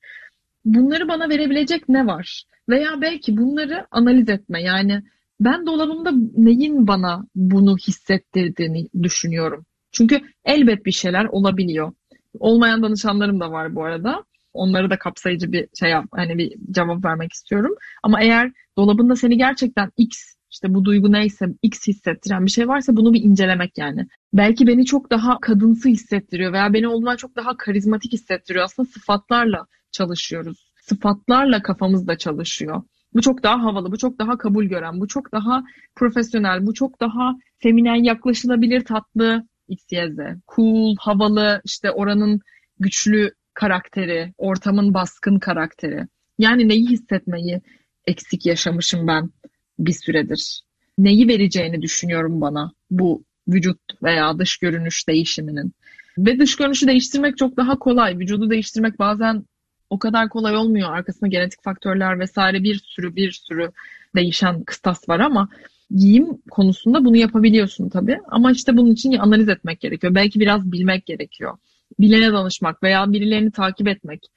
Bunları 0.64 1.08
bana 1.08 1.28
verebilecek 1.28 1.88
ne 1.88 2.06
var? 2.06 2.44
Veya 2.68 3.00
belki 3.00 3.36
bunları 3.36 3.86
analiz 3.90 4.28
etme. 4.28 4.62
Yani 4.62 5.02
ben 5.40 5.66
dolabımda 5.66 6.10
neyin 6.36 6.86
bana 6.86 7.26
bunu 7.34 7.76
hissettirdiğini 7.76 8.88
düşünüyorum. 9.02 9.66
Çünkü 9.92 10.20
elbet 10.44 10.86
bir 10.86 10.92
şeyler 10.92 11.24
olabiliyor. 11.24 11.92
Olmayan 12.38 12.82
danışanlarım 12.82 13.40
da 13.40 13.50
var 13.50 13.74
bu 13.74 13.84
arada. 13.84 14.24
Onları 14.52 14.90
da 14.90 14.98
kapsayıcı 14.98 15.52
bir 15.52 15.68
şey 15.80 15.90
yap, 15.90 16.04
hani 16.12 16.38
bir 16.38 16.54
cevap 16.70 17.04
vermek 17.04 17.32
istiyorum. 17.32 17.74
Ama 18.02 18.22
eğer 18.22 18.52
dolabında 18.76 19.16
seni 19.16 19.38
gerçekten 19.38 19.90
X 19.96 20.34
işte 20.54 20.74
bu 20.74 20.84
duygu 20.84 21.12
neyse 21.12 21.46
X 21.62 21.86
hissettiren 21.86 22.46
bir 22.46 22.50
şey 22.50 22.68
varsa 22.68 22.96
bunu 22.96 23.12
bir 23.12 23.22
incelemek 23.22 23.78
yani. 23.78 24.06
Belki 24.32 24.66
beni 24.66 24.84
çok 24.84 25.10
daha 25.10 25.40
kadınsı 25.40 25.88
hissettiriyor 25.88 26.52
veya 26.52 26.72
beni 26.72 26.88
olduğundan 26.88 27.16
çok 27.16 27.36
daha 27.36 27.56
karizmatik 27.56 28.12
hissettiriyor. 28.12 28.64
Aslında 28.64 28.88
sıfatlarla 28.88 29.66
çalışıyoruz. 29.92 30.72
Sıfatlarla 30.80 31.62
kafamızda 31.62 32.18
çalışıyor. 32.18 32.82
Bu 33.14 33.20
çok 33.20 33.42
daha 33.42 33.62
havalı, 33.62 33.92
bu 33.92 33.98
çok 33.98 34.18
daha 34.18 34.38
kabul 34.38 34.64
gören, 34.64 35.00
bu 35.00 35.08
çok 35.08 35.32
daha 35.32 35.64
profesyonel, 35.96 36.66
bu 36.66 36.74
çok 36.74 37.00
daha 37.00 37.34
feminen, 37.58 38.04
yaklaşılabilir, 38.04 38.84
tatlı, 38.84 39.42
XYZ. 39.68 40.18
Cool, 40.54 40.96
havalı, 40.98 41.60
işte 41.64 41.90
oranın 41.90 42.40
güçlü 42.78 43.32
karakteri, 43.54 44.34
ortamın 44.38 44.94
baskın 44.94 45.38
karakteri. 45.38 46.06
Yani 46.38 46.68
neyi 46.68 46.88
hissetmeyi 46.88 47.60
eksik 48.06 48.46
yaşamışım 48.46 49.06
ben 49.06 49.30
bir 49.78 49.92
süredir. 49.92 50.60
Neyi 50.98 51.28
vereceğini 51.28 51.82
düşünüyorum 51.82 52.40
bana 52.40 52.72
bu 52.90 53.24
vücut 53.48 53.80
veya 54.02 54.38
dış 54.38 54.56
görünüş 54.56 55.08
değişiminin. 55.08 55.72
Ve 56.18 56.38
dış 56.38 56.56
görünüşü 56.56 56.86
değiştirmek 56.86 57.38
çok 57.38 57.56
daha 57.56 57.78
kolay. 57.78 58.18
Vücudu 58.18 58.50
değiştirmek 58.50 58.98
bazen 58.98 59.44
o 59.90 59.98
kadar 59.98 60.28
kolay 60.28 60.56
olmuyor. 60.56 60.92
Arkasında 60.92 61.26
genetik 61.26 61.62
faktörler 61.62 62.18
vesaire 62.18 62.62
bir 62.62 62.74
sürü 62.84 63.16
bir 63.16 63.32
sürü 63.32 63.70
değişen 64.16 64.62
kıstas 64.62 65.08
var 65.08 65.20
ama 65.20 65.48
giyim 65.90 66.26
konusunda 66.50 67.04
bunu 67.04 67.16
yapabiliyorsun 67.16 67.88
tabii. 67.88 68.18
Ama 68.28 68.52
işte 68.52 68.76
bunun 68.76 68.92
için 68.92 69.12
analiz 69.12 69.48
etmek 69.48 69.80
gerekiyor. 69.80 70.14
Belki 70.14 70.40
biraz 70.40 70.72
bilmek 70.72 71.06
gerekiyor. 71.06 71.56
Bilene 72.00 72.32
danışmak 72.32 72.82
veya 72.82 73.12
birilerini 73.12 73.50
takip 73.50 73.88
etmek. 73.88 74.30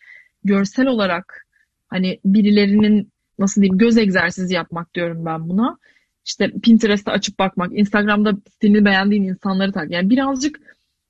Görsel 0.44 0.88
olarak 0.88 1.46
hani 1.88 2.20
birilerinin 2.25 3.12
nasıl 3.39 3.62
diyeyim 3.62 3.77
göz 3.77 3.98
egzersizi 3.98 4.53
yapmak 4.53 4.94
diyorum 4.94 5.25
ben 5.25 5.50
buna. 5.50 5.77
İşte 6.25 6.51
Pinterest'te 6.63 7.12
açıp 7.12 7.39
bakmak, 7.39 7.79
Instagram'da 7.79 8.38
stilini 8.56 8.86
beğendiğin 8.86 9.24
insanları 9.24 9.72
takip. 9.72 9.91
Yani 9.91 10.10
birazcık 10.10 10.60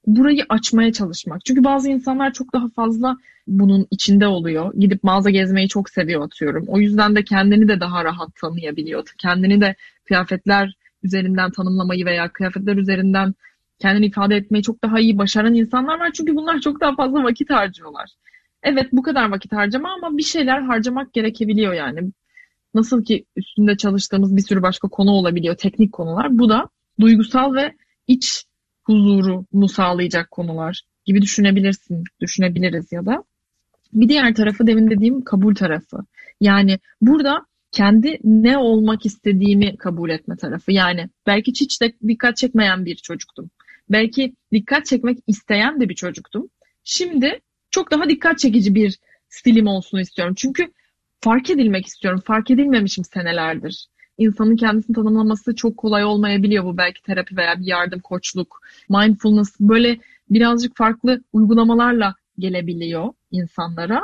burayı 0.08 0.46
açmaya 0.50 0.94
çalışmak. 0.94 1.46
Çünkü 1.46 1.64
bazı 1.64 1.90
insanlar 1.90 2.34
çok 2.34 2.54
daha 2.54 2.70
fazla 2.70 3.18
bunun 3.48 3.88
içinde 3.92 4.28
oluyor. 4.28 4.74
Gidip 4.78 5.04
mağaza 5.04 5.30
gezmeyi 5.30 5.68
çok 5.68 5.90
seviyor 5.90 6.22
atıyorum. 6.26 6.66
O 6.68 6.80
yüzden 6.80 7.16
de 7.16 7.24
kendini 7.24 7.68
de 7.68 7.80
daha 7.80 8.04
rahat 8.04 8.36
tanıyabiliyor. 8.36 9.14
Kendini 9.18 9.62
de 9.62 9.76
kıyafetler 10.06 10.74
üzerinden 11.04 11.52
tanımlamayı 11.52 12.06
veya 12.06 12.30
kıyafetler 12.30 12.76
üzerinden 12.76 13.34
kendini 13.80 14.06
ifade 14.06 14.36
etmeyi 14.36 14.64
çok 14.64 14.84
daha 14.84 15.00
iyi 15.00 15.18
başaran 15.18 15.54
insanlar 15.54 16.00
var. 16.00 16.12
Çünkü 16.14 16.36
bunlar 16.36 16.60
çok 16.60 16.82
daha 16.82 16.96
fazla 16.96 17.24
vakit 17.24 17.50
harcıyorlar. 17.50 18.10
Evet 18.64 18.88
bu 18.92 19.02
kadar 19.02 19.30
vakit 19.30 19.54
harcama 19.54 19.94
ama 19.94 20.18
bir 20.18 20.24
şeyler 20.24 20.62
harcamak 20.62 21.14
gerekebiliyor 21.14 21.74
yani. 21.74 22.12
Nasıl 22.74 23.04
ki 23.04 23.26
üstünde 23.36 23.78
çalıştığımız 23.78 24.36
bir 24.36 24.42
sürü 24.42 24.62
başka 24.62 24.88
konu 24.88 25.12
olabiliyor, 25.12 25.56
teknik 25.56 25.92
konular. 25.92 26.38
Bu 26.38 26.50
da 26.50 26.70
duygusal 27.00 27.54
ve 27.54 27.74
iç 28.08 28.46
huzurunu 28.84 29.70
sağlayacak 29.70 30.32
konular 30.32 30.82
gibi 31.06 31.22
düşünebilirsin, 31.22 32.04
düşünebiliriz 32.22 32.92
ya 32.92 33.06
da. 33.06 33.24
Bir 33.94 34.10
diğer 34.10 34.36
tarafı 34.36 34.68
demin 34.68 34.90
dediğim 34.90 35.24
kabul 35.24 35.56
tarafı. 35.56 35.98
Yani 36.42 36.80
burada 37.02 37.46
kendi 37.72 38.20
ne 38.24 38.58
olmak 38.58 39.06
istediğimi 39.06 39.78
kabul 39.78 40.10
etme 40.10 40.38
tarafı. 40.38 40.72
Yani 40.72 41.10
belki 41.28 41.52
hiç 41.52 41.82
de 41.82 41.94
dikkat 42.08 42.38
çekmeyen 42.38 42.86
bir 42.86 42.96
çocuktum. 42.96 43.50
Belki 43.90 44.36
dikkat 44.52 44.86
çekmek 44.86 45.18
isteyen 45.28 45.82
de 45.82 45.90
bir 45.90 45.96
çocuktum. 45.96 46.50
Şimdi 46.84 47.40
çok 47.78 47.92
daha 47.92 48.10
dikkat 48.10 48.40
çekici 48.40 48.76
bir 48.76 49.00
stilim 49.30 49.68
olsun 49.68 49.98
istiyorum. 49.98 50.34
Çünkü 50.38 50.72
fark 51.22 51.50
edilmek 51.50 51.86
istiyorum. 51.86 52.22
Fark 52.26 52.52
edilmemişim 52.52 53.04
senelerdir. 53.04 53.88
İnsanın 54.18 54.56
kendisini 54.56 54.96
tanımlaması 54.96 55.56
çok 55.56 55.78
kolay 55.78 56.06
olmayabiliyor 56.06 56.64
bu 56.64 56.78
belki 56.78 57.02
terapi 57.02 57.38
veya 57.38 57.60
bir 57.60 57.66
yardım, 57.66 58.00
koçluk, 58.00 58.62
mindfulness 58.90 59.60
böyle 59.60 60.00
birazcık 60.30 60.78
farklı 60.78 61.22
uygulamalarla 61.34 62.16
gelebiliyor 62.40 63.14
insanlara 63.32 64.02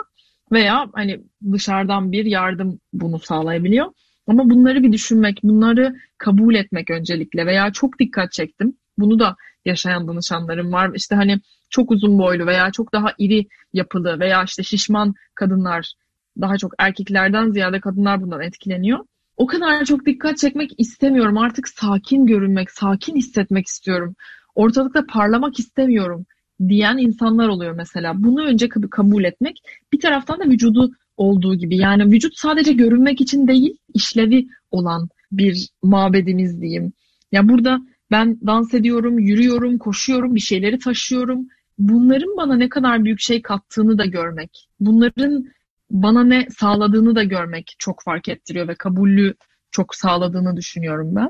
veya 0.51 0.87
hani 0.93 1.21
dışarıdan 1.51 2.11
bir 2.11 2.25
yardım 2.25 2.79
bunu 2.93 3.19
sağlayabiliyor. 3.19 3.93
Ama 4.27 4.49
bunları 4.49 4.83
bir 4.83 4.91
düşünmek, 4.91 5.39
bunları 5.43 5.95
kabul 6.17 6.55
etmek 6.55 6.89
öncelikle 6.89 7.45
veya 7.45 7.71
çok 7.71 7.99
dikkat 7.99 8.31
çektim. 8.31 8.77
Bunu 8.97 9.19
da 9.19 9.35
yaşayan 9.65 10.07
danışanlarım 10.07 10.73
var. 10.73 10.91
İşte 10.95 11.15
hani 11.15 11.39
çok 11.69 11.91
uzun 11.91 12.19
boylu 12.19 12.45
veya 12.45 12.71
çok 12.71 12.93
daha 12.93 13.13
iri 13.17 13.47
yapılı 13.73 14.19
veya 14.19 14.43
işte 14.43 14.63
şişman 14.63 15.13
kadınlar 15.35 15.93
daha 16.41 16.57
çok 16.57 16.73
erkeklerden 16.77 17.51
ziyade 17.51 17.79
kadınlar 17.79 18.21
bundan 18.21 18.41
etkileniyor. 18.41 18.99
O 19.37 19.47
kadar 19.47 19.85
çok 19.85 20.05
dikkat 20.05 20.37
çekmek 20.37 20.71
istemiyorum. 20.77 21.37
Artık 21.37 21.67
sakin 21.67 22.25
görünmek, 22.25 22.71
sakin 22.71 23.15
hissetmek 23.15 23.67
istiyorum. 23.67 24.15
Ortalıkta 24.55 25.05
parlamak 25.05 25.59
istemiyorum 25.59 26.25
diyen 26.67 26.97
insanlar 26.97 27.47
oluyor 27.47 27.73
mesela. 27.73 28.13
Bunu 28.23 28.45
önce 28.45 28.69
kabul 28.69 29.23
etmek. 29.23 29.57
Bir 29.93 29.99
taraftan 29.99 30.39
da 30.39 30.45
vücudu 30.45 30.91
olduğu 31.17 31.55
gibi. 31.55 31.77
Yani 31.77 32.05
vücut 32.05 32.37
sadece 32.37 32.73
görünmek 32.73 33.21
için 33.21 33.47
değil, 33.47 33.77
işlevi 33.93 34.47
olan 34.71 35.09
bir 35.31 35.69
mabedimiz 35.83 36.61
diyeyim. 36.61 36.93
Ya 37.31 37.49
burada 37.49 37.81
ben 38.13 38.37
dans 38.45 38.73
ediyorum, 38.73 39.19
yürüyorum, 39.19 39.77
koşuyorum, 39.77 40.35
bir 40.35 40.39
şeyleri 40.39 40.79
taşıyorum. 40.79 41.47
Bunların 41.77 42.37
bana 42.37 42.55
ne 42.55 42.69
kadar 42.69 43.03
büyük 43.03 43.19
şey 43.19 43.41
kattığını 43.41 43.97
da 43.97 44.05
görmek. 44.05 44.67
Bunların 44.79 45.45
bana 45.91 46.23
ne 46.23 46.47
sağladığını 46.59 47.15
da 47.15 47.23
görmek 47.23 47.75
çok 47.79 48.03
fark 48.05 48.29
ettiriyor 48.29 48.67
ve 48.67 48.75
kabullü 48.75 49.33
çok 49.71 49.95
sağladığını 49.95 50.57
düşünüyorum 50.57 51.15
ben. 51.15 51.29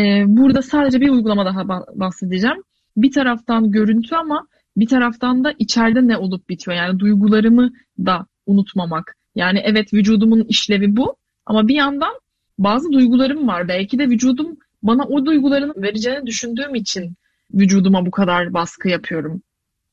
Ee, 0.00 0.24
burada 0.26 0.62
sadece 0.62 1.00
bir 1.00 1.08
uygulama 1.08 1.46
daha 1.46 1.68
bahsedeceğim. 1.94 2.62
Bir 2.96 3.12
taraftan 3.12 3.70
görüntü 3.70 4.14
ama 4.14 4.46
bir 4.76 4.86
taraftan 4.86 5.44
da 5.44 5.54
içeride 5.58 6.06
ne 6.06 6.16
olup 6.16 6.48
bitiyor. 6.48 6.76
Yani 6.76 6.98
duygularımı 6.98 7.70
da 7.98 8.26
unutmamak. 8.46 9.16
Yani 9.34 9.60
evet 9.64 9.94
vücudumun 9.94 10.44
işlevi 10.48 10.96
bu 10.96 11.16
ama 11.46 11.68
bir 11.68 11.74
yandan 11.74 12.12
bazı 12.58 12.92
duygularım 12.92 13.48
var. 13.48 13.68
Belki 13.68 13.98
de 13.98 14.08
vücudum 14.08 14.56
bana 14.86 15.04
o 15.04 15.26
duyguların 15.26 15.74
vereceğini 15.76 16.26
düşündüğüm 16.26 16.74
için 16.74 17.16
vücuduma 17.54 18.06
bu 18.06 18.10
kadar 18.10 18.54
baskı 18.54 18.88
yapıyorum. 18.88 19.42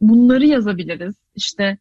Bunları 0.02 0.46
yazabiliriz. 0.46 1.16
İşte 1.36 1.78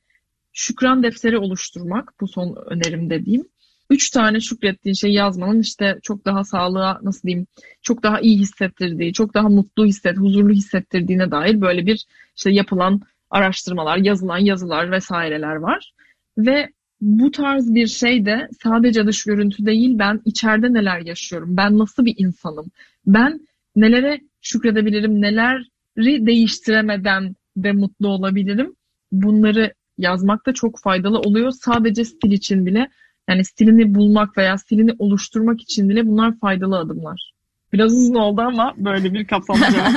şükran 0.52 1.02
defteri 1.02 1.38
oluşturmak 1.38 2.12
bu 2.20 2.28
son 2.28 2.56
önerim 2.66 3.10
dediğim. 3.10 3.44
Üç 3.90 4.10
tane 4.10 4.40
şükrettiğin 4.40 4.94
şeyi 4.94 5.14
yazmanın 5.14 5.60
işte 5.60 5.98
çok 6.02 6.24
daha 6.24 6.44
sağlığa 6.44 7.00
nasıl 7.02 7.28
diyeyim 7.28 7.46
çok 7.82 8.02
daha 8.02 8.20
iyi 8.20 8.38
hissettirdiği, 8.38 9.12
çok 9.12 9.34
daha 9.34 9.48
mutlu 9.48 9.86
hisset, 9.86 10.18
huzurlu 10.18 10.52
hissettirdiğine 10.52 11.30
dair 11.30 11.60
böyle 11.60 11.86
bir 11.86 12.06
işte 12.36 12.50
yapılan 12.50 13.00
araştırmalar, 13.30 13.96
yazılan 13.96 14.38
yazılar 14.38 14.90
vesaireler 14.90 15.56
var. 15.56 15.92
Ve 16.38 16.68
bu 17.02 17.30
tarz 17.30 17.74
bir 17.74 17.86
şey 17.86 18.26
de 18.26 18.48
sadece 18.62 19.06
dış 19.06 19.24
görüntü 19.24 19.66
değil 19.66 19.98
ben 19.98 20.20
içeride 20.24 20.72
neler 20.72 20.98
yaşıyorum, 21.00 21.56
ben 21.56 21.78
nasıl 21.78 22.04
bir 22.04 22.14
insanım, 22.18 22.66
ben 23.06 23.40
nelere 23.76 24.20
şükredebilirim, 24.40 25.22
neleri 25.22 26.26
değiştiremeden 26.26 27.36
de 27.56 27.72
mutlu 27.72 28.08
olabilirim. 28.08 28.74
Bunları 29.12 29.74
yazmak 29.98 30.46
da 30.46 30.52
çok 30.52 30.80
faydalı 30.80 31.18
oluyor. 31.18 31.50
Sadece 31.50 32.04
stil 32.04 32.32
için 32.32 32.66
bile 32.66 32.88
yani 33.28 33.44
stilini 33.44 33.94
bulmak 33.94 34.38
veya 34.38 34.58
stilini 34.58 34.92
oluşturmak 34.98 35.60
için 35.60 35.88
bile 35.88 36.06
bunlar 36.06 36.38
faydalı 36.38 36.78
adımlar. 36.78 37.32
Biraz 37.72 37.92
uzun 37.92 38.14
oldu 38.14 38.40
ama 38.40 38.74
böyle 38.76 39.14
bir 39.14 39.26
kapsamlı 39.26 39.60
cevap. 39.72 39.92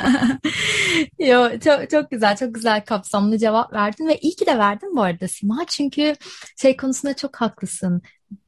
Yo, 1.19 1.49
çok, 1.63 1.89
çok 1.89 2.11
güzel, 2.11 2.35
çok 2.37 2.55
güzel 2.55 2.85
kapsamlı 2.85 3.37
cevap 3.37 3.73
verdin 3.73 4.07
ve 4.07 4.17
iyi 4.17 4.35
ki 4.35 4.45
de 4.45 4.57
verdin 4.57 4.95
bu 4.95 5.01
arada 5.01 5.27
Sima. 5.27 5.65
Çünkü 5.67 6.15
şey 6.61 6.77
konusunda 6.77 7.15
çok 7.15 7.35
haklısın. 7.35 8.01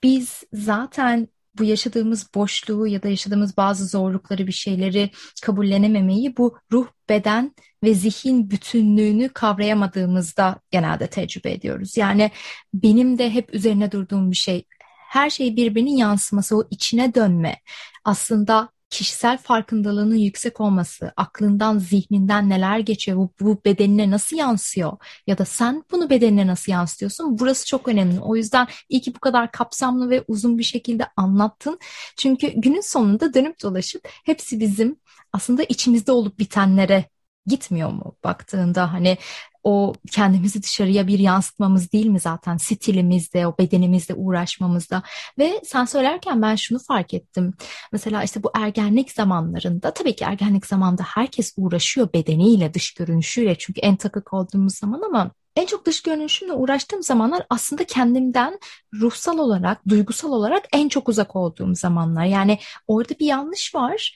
Biz 0.03 0.43
zaten 0.53 1.27
bu 1.57 1.63
yaşadığımız 1.63 2.33
boşluğu 2.35 2.87
ya 2.87 3.03
da 3.03 3.07
yaşadığımız 3.07 3.57
bazı 3.57 3.87
zorlukları 3.87 4.47
bir 4.47 4.51
şeyleri 4.51 5.11
kabullenememeyi 5.43 6.37
bu 6.37 6.57
ruh, 6.71 6.87
beden 7.09 7.55
ve 7.83 7.93
zihin 7.93 8.49
bütünlüğünü 8.49 9.29
kavrayamadığımızda 9.29 10.59
genelde 10.71 11.07
tecrübe 11.07 11.51
ediyoruz. 11.51 11.97
Yani 11.97 12.31
benim 12.73 13.17
de 13.17 13.29
hep 13.29 13.53
üzerine 13.53 13.91
durduğum 13.91 14.31
bir 14.31 14.35
şey 14.35 14.65
her 15.09 15.29
şey 15.29 15.55
birbirinin 15.55 15.95
yansıması, 15.97 16.57
o 16.57 16.67
içine 16.71 17.15
dönme. 17.15 17.55
Aslında 18.03 18.69
kişisel 18.89 19.37
farkındalığının 19.37 20.15
yüksek 20.15 20.61
olması, 20.61 21.13
aklından, 21.17 21.77
zihninden 21.77 22.49
neler 22.49 22.79
geçiyor, 22.79 23.17
bu, 23.17 23.31
bu 23.41 23.61
bedenine 23.65 24.11
nasıl 24.11 24.37
yansıyor 24.37 24.97
ya 25.27 25.37
da 25.37 25.45
sen 25.45 25.83
bunu 25.91 26.09
bedenine 26.09 26.47
nasıl 26.47 26.71
yansıtıyorsun? 26.71 27.39
Burası 27.39 27.67
çok 27.67 27.87
önemli. 27.87 28.19
O 28.19 28.35
yüzden 28.35 28.67
iyi 28.89 29.01
ki 29.01 29.15
bu 29.15 29.19
kadar 29.19 29.51
kapsamlı 29.51 30.09
ve 30.09 30.23
uzun 30.27 30.57
bir 30.57 30.63
şekilde 30.63 31.07
anlattın. 31.15 31.79
Çünkü 32.17 32.47
günün 32.55 32.81
sonunda 32.81 33.33
dönüp 33.33 33.63
dolaşıp 33.63 34.07
hepsi 34.25 34.59
bizim 34.59 34.97
aslında 35.33 35.63
içimizde 35.63 36.11
olup 36.11 36.39
bitenlere 36.39 37.05
gitmiyor 37.47 37.91
mu 37.91 38.15
baktığında 38.23 38.93
hani 38.93 39.17
o 39.63 39.93
kendimizi 40.11 40.63
dışarıya 40.63 41.07
bir 41.07 41.19
yansıtmamız 41.19 41.91
değil 41.91 42.05
mi 42.05 42.19
zaten 42.19 42.57
stilimizde, 42.57 43.47
o 43.47 43.57
bedenimizde 43.57 44.13
uğraşmamızda 44.13 45.03
ve 45.37 45.61
sen 45.65 45.85
söylerken 45.85 46.41
ben 46.41 46.55
şunu 46.55 46.79
fark 46.79 47.13
ettim. 47.13 47.53
Mesela 47.91 48.23
işte 48.23 48.43
bu 48.43 48.51
ergenlik 48.55 49.11
zamanlarında 49.11 49.93
tabii 49.93 50.15
ki 50.15 50.23
ergenlik 50.23 50.65
zamanında 50.65 51.03
herkes 51.03 51.53
uğraşıyor 51.57 52.13
bedeniyle, 52.13 52.73
dış 52.73 52.93
görünüşüyle 52.93 53.55
çünkü 53.57 53.81
en 53.81 53.95
takık 53.95 54.33
olduğumuz 54.33 54.75
zaman 54.75 55.01
ama 55.01 55.31
en 55.55 55.65
çok 55.65 55.85
dış 55.85 56.01
görünüşümle 56.01 56.53
uğraştığım 56.53 57.03
zamanlar 57.03 57.45
aslında 57.49 57.83
kendimden 57.83 58.59
ruhsal 58.93 59.37
olarak, 59.37 59.89
duygusal 59.89 60.31
olarak 60.31 60.65
en 60.73 60.89
çok 60.89 61.09
uzak 61.09 61.35
olduğum 61.35 61.75
zamanlar. 61.75 62.25
Yani 62.25 62.59
orada 62.87 63.13
bir 63.19 63.25
yanlış 63.25 63.75
var. 63.75 64.15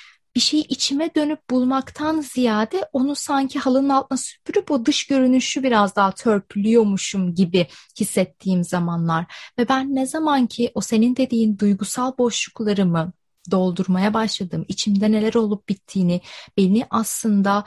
bir 0.35 0.39
şeyi 0.39 0.63
içime 0.63 1.15
dönüp 1.15 1.49
bulmaktan 1.49 2.21
ziyade 2.21 2.89
onu 2.93 3.15
sanki 3.15 3.59
halının 3.59 3.89
altına 3.89 4.17
süpürüp 4.17 4.71
o 4.71 4.85
dış 4.85 5.07
görünüşü 5.07 5.63
biraz 5.63 5.95
daha 5.95 6.11
törpülüyormuşum 6.11 7.35
gibi 7.35 7.67
hissettiğim 7.99 8.63
zamanlar. 8.63 9.25
Ve 9.59 9.69
ben 9.69 9.95
ne 9.95 10.05
zaman 10.05 10.47
ki 10.47 10.71
o 10.75 10.81
senin 10.81 11.15
dediğin 11.15 11.59
duygusal 11.59 12.17
boşluklarımı 12.17 13.13
doldurmaya 13.51 14.13
başladım, 14.13 14.65
içimde 14.67 15.11
neler 15.11 15.33
olup 15.33 15.69
bittiğini, 15.69 16.21
beni 16.57 16.85
aslında 16.89 17.65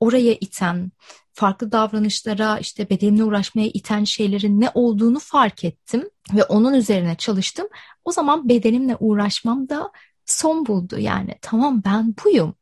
oraya 0.00 0.32
iten, 0.32 0.92
farklı 1.32 1.72
davranışlara, 1.72 2.58
işte 2.58 2.90
bedenimle 2.90 3.24
uğraşmaya 3.24 3.68
iten 3.68 4.04
şeylerin 4.04 4.60
ne 4.60 4.70
olduğunu 4.74 5.18
fark 5.18 5.64
ettim 5.64 6.08
ve 6.34 6.44
onun 6.44 6.74
üzerine 6.74 7.14
çalıştım. 7.14 7.66
O 8.04 8.12
zaman 8.12 8.48
bedenimle 8.48 8.96
uğraşmam 9.00 9.68
da 9.68 9.92
son 10.30 10.66
buldu. 10.66 10.98
Yani 10.98 11.34
tamam 11.42 11.82
ben 11.84 12.14
buyum. 12.24 12.54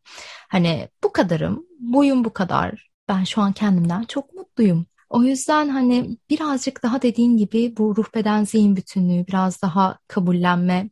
Hani 0.49 0.89
bu 1.05 1.13
kadarım 1.13 1.67
buyum 1.81 2.25
bu 2.25 2.33
kadar. 2.33 2.91
Ben 3.09 3.25
şu 3.25 3.43
an 3.43 3.53
kendimden 3.53 4.03
çok 4.05 4.35
mutluyum. 4.35 4.87
O 5.11 5.23
yüzden 5.23 5.69
hani 5.69 6.19
birazcık 6.31 6.83
daha 6.83 7.03
dediğin 7.03 7.37
gibi 7.37 7.75
bu 7.77 7.97
ruh 7.97 8.15
beden 8.15 8.45
zihin 8.45 8.77
bütünlüğü 8.77 9.27
biraz 9.27 9.63
daha 9.63 9.99
kabullenme 10.09 10.91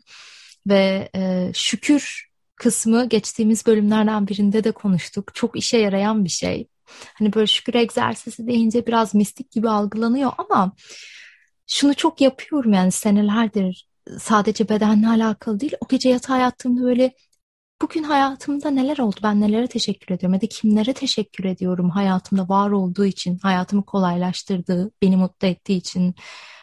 ve 0.66 1.10
e, 1.14 1.50
şükür 1.54 2.30
kısmı 2.56 3.08
geçtiğimiz 3.08 3.66
bölümlerden 3.66 4.28
birinde 4.28 4.64
de 4.64 4.72
konuştuk. 4.72 5.34
Çok 5.34 5.56
işe 5.58 5.78
yarayan 5.78 6.24
bir 6.24 6.30
şey. 6.30 6.68
Hani 7.14 7.32
böyle 7.32 7.46
şükür 7.46 7.74
egzersizi 7.74 8.46
deyince 8.46 8.86
biraz 8.86 9.14
mistik 9.14 9.50
gibi 9.50 9.68
algılanıyor 9.68 10.32
ama 10.38 10.72
şunu 11.66 11.94
çok 11.94 12.20
yapıyorum 12.20 12.72
yani 12.72 12.92
senelerdir 12.92 13.88
sadece 14.20 14.68
bedenle 14.68 15.08
alakalı 15.08 15.60
değil. 15.60 15.74
O 15.84 15.88
gece 15.88 16.08
yatağa 16.08 16.38
yattığımda 16.38 16.82
böyle 16.82 17.14
bugün 17.82 18.02
hayatımda 18.02 18.70
neler 18.70 18.98
oldu? 18.98 19.16
Ben 19.22 19.40
nelere 19.40 19.66
teşekkür 19.66 20.14
ediyorum? 20.14 20.34
Ya 20.34 20.40
da 20.40 20.46
kimlere 20.46 20.92
teşekkür 20.92 21.44
ediyorum 21.44 21.90
hayatımda 21.90 22.48
var 22.48 22.70
olduğu 22.70 23.04
için, 23.06 23.38
hayatımı 23.38 23.84
kolaylaştırdığı, 23.86 24.90
beni 25.02 25.16
mutlu 25.16 25.48
ettiği 25.48 25.76
için. 25.76 26.14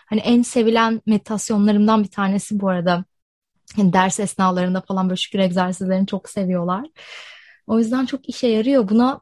Hani 0.10 0.21
en 0.21 0.41
sevilen 0.41 1.01
meditasyonlarımdan 1.06 2.03
bir 2.03 2.10
tanesi 2.12 2.60
bu 2.60 2.69
arada. 2.69 3.06
Yani 3.77 3.93
ders 3.93 4.19
esnalarında 4.19 4.82
falan 4.82 5.10
böyle 5.10 5.17
şükür 5.17 5.39
egzersizlerini 5.39 6.08
çok 6.08 6.29
seviyorlar. 6.29 6.86
O 7.67 7.79
yüzden 7.79 8.06
çok 8.06 8.29
işe 8.29 8.47
yarıyor. 8.47 8.89
Buna 8.89 9.21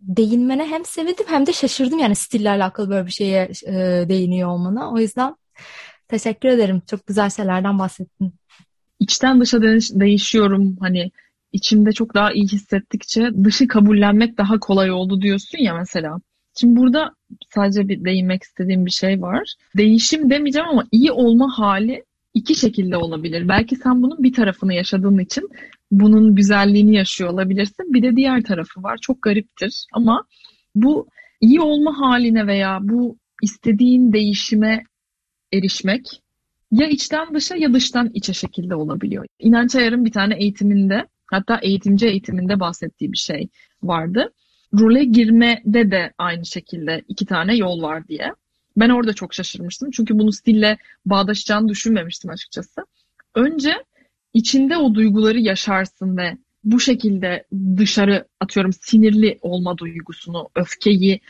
değinmene 0.00 0.66
hem 0.66 0.84
sevindim 0.84 1.26
hem 1.28 1.46
de 1.46 1.52
şaşırdım 1.52 1.98
yani 1.98 2.16
stille 2.16 2.50
alakalı 2.50 2.90
böyle 2.90 3.06
bir 3.06 3.12
şeye 3.12 3.50
e, 3.66 3.72
değiniyor 4.08 4.48
olmana. 4.48 4.92
O 4.92 4.98
yüzden 4.98 5.36
Teşekkür 6.14 6.48
ederim. 6.48 6.82
Çok 6.90 7.06
güzel 7.06 7.30
şeylerden 7.30 7.78
bahsettin. 7.78 8.32
İçten 9.00 9.40
dışa 9.40 9.62
değişiyorum. 9.62 10.76
Hani 10.80 11.10
içimde 11.52 11.92
çok 11.92 12.14
daha 12.14 12.32
iyi 12.32 12.48
hissettikçe 12.48 13.30
dışı 13.44 13.68
kabullenmek 13.68 14.38
daha 14.38 14.58
kolay 14.58 14.90
oldu 14.90 15.22
diyorsun 15.22 15.58
ya 15.58 15.74
mesela. 15.74 16.20
Şimdi 16.60 16.76
burada 16.76 17.14
sadece 17.54 17.88
bir 17.88 18.04
değinmek 18.04 18.42
istediğim 18.42 18.86
bir 18.86 18.90
şey 18.90 19.22
var. 19.22 19.54
Değişim 19.76 20.30
demeyeceğim 20.30 20.68
ama 20.68 20.84
iyi 20.92 21.12
olma 21.12 21.58
hali 21.58 22.04
iki 22.34 22.54
şekilde 22.54 22.96
olabilir. 22.96 23.48
Belki 23.48 23.76
sen 23.76 24.02
bunun 24.02 24.22
bir 24.22 24.32
tarafını 24.32 24.74
yaşadığın 24.74 25.18
için 25.18 25.48
bunun 25.90 26.34
güzelliğini 26.34 26.96
yaşıyor 26.96 27.30
olabilirsin. 27.30 27.94
Bir 27.94 28.02
de 28.02 28.16
diğer 28.16 28.42
tarafı 28.42 28.82
var. 28.82 28.98
Çok 29.00 29.22
gariptir 29.22 29.86
ama 29.92 30.24
bu 30.74 31.08
iyi 31.40 31.60
olma 31.60 31.98
haline 32.00 32.46
veya 32.46 32.78
bu 32.82 33.16
istediğin 33.42 34.12
değişime 34.12 34.84
erişmek 35.54 36.22
ya 36.70 36.88
içten 36.88 37.34
dışa 37.34 37.56
ya 37.56 37.72
dıştan 37.72 38.10
içe 38.14 38.32
şekilde 38.32 38.74
olabiliyor. 38.74 39.26
İnanç 39.38 39.74
Ayar'ın 39.74 40.04
bir 40.04 40.12
tane 40.12 40.36
eğitiminde 40.36 41.06
hatta 41.26 41.58
eğitimci 41.62 42.06
eğitiminde 42.06 42.60
bahsettiği 42.60 43.12
bir 43.12 43.18
şey 43.18 43.48
vardı. 43.82 44.32
Role 44.80 45.04
girmede 45.04 45.90
de 45.90 46.12
aynı 46.18 46.46
şekilde 46.46 47.02
iki 47.08 47.26
tane 47.26 47.56
yol 47.56 47.82
var 47.82 48.08
diye. 48.08 48.32
Ben 48.76 48.88
orada 48.88 49.12
çok 49.12 49.34
şaşırmıştım. 49.34 49.90
Çünkü 49.90 50.18
bunu 50.18 50.32
stille 50.32 50.78
bağdaşacağını 51.06 51.68
düşünmemiştim 51.68 52.30
açıkçası. 52.30 52.86
Önce 53.34 53.74
içinde 54.32 54.76
o 54.76 54.94
duyguları 54.94 55.38
yaşarsın 55.40 56.16
ve 56.16 56.36
bu 56.64 56.80
şekilde 56.80 57.44
dışarı 57.76 58.28
atıyorum 58.40 58.72
sinirli 58.72 59.38
olma 59.42 59.78
duygusunu, 59.78 60.48
öfkeyi, 60.54 61.20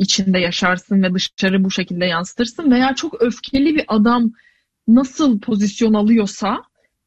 içinde 0.00 0.38
yaşarsın 0.38 1.02
ve 1.02 1.14
dışarı 1.14 1.64
bu 1.64 1.70
şekilde 1.70 2.04
yansıtırsın 2.04 2.70
veya 2.70 2.94
çok 2.94 3.22
öfkeli 3.22 3.74
bir 3.74 3.84
adam 3.88 4.32
nasıl 4.88 5.40
pozisyon 5.40 5.94
alıyorsa 5.94 6.58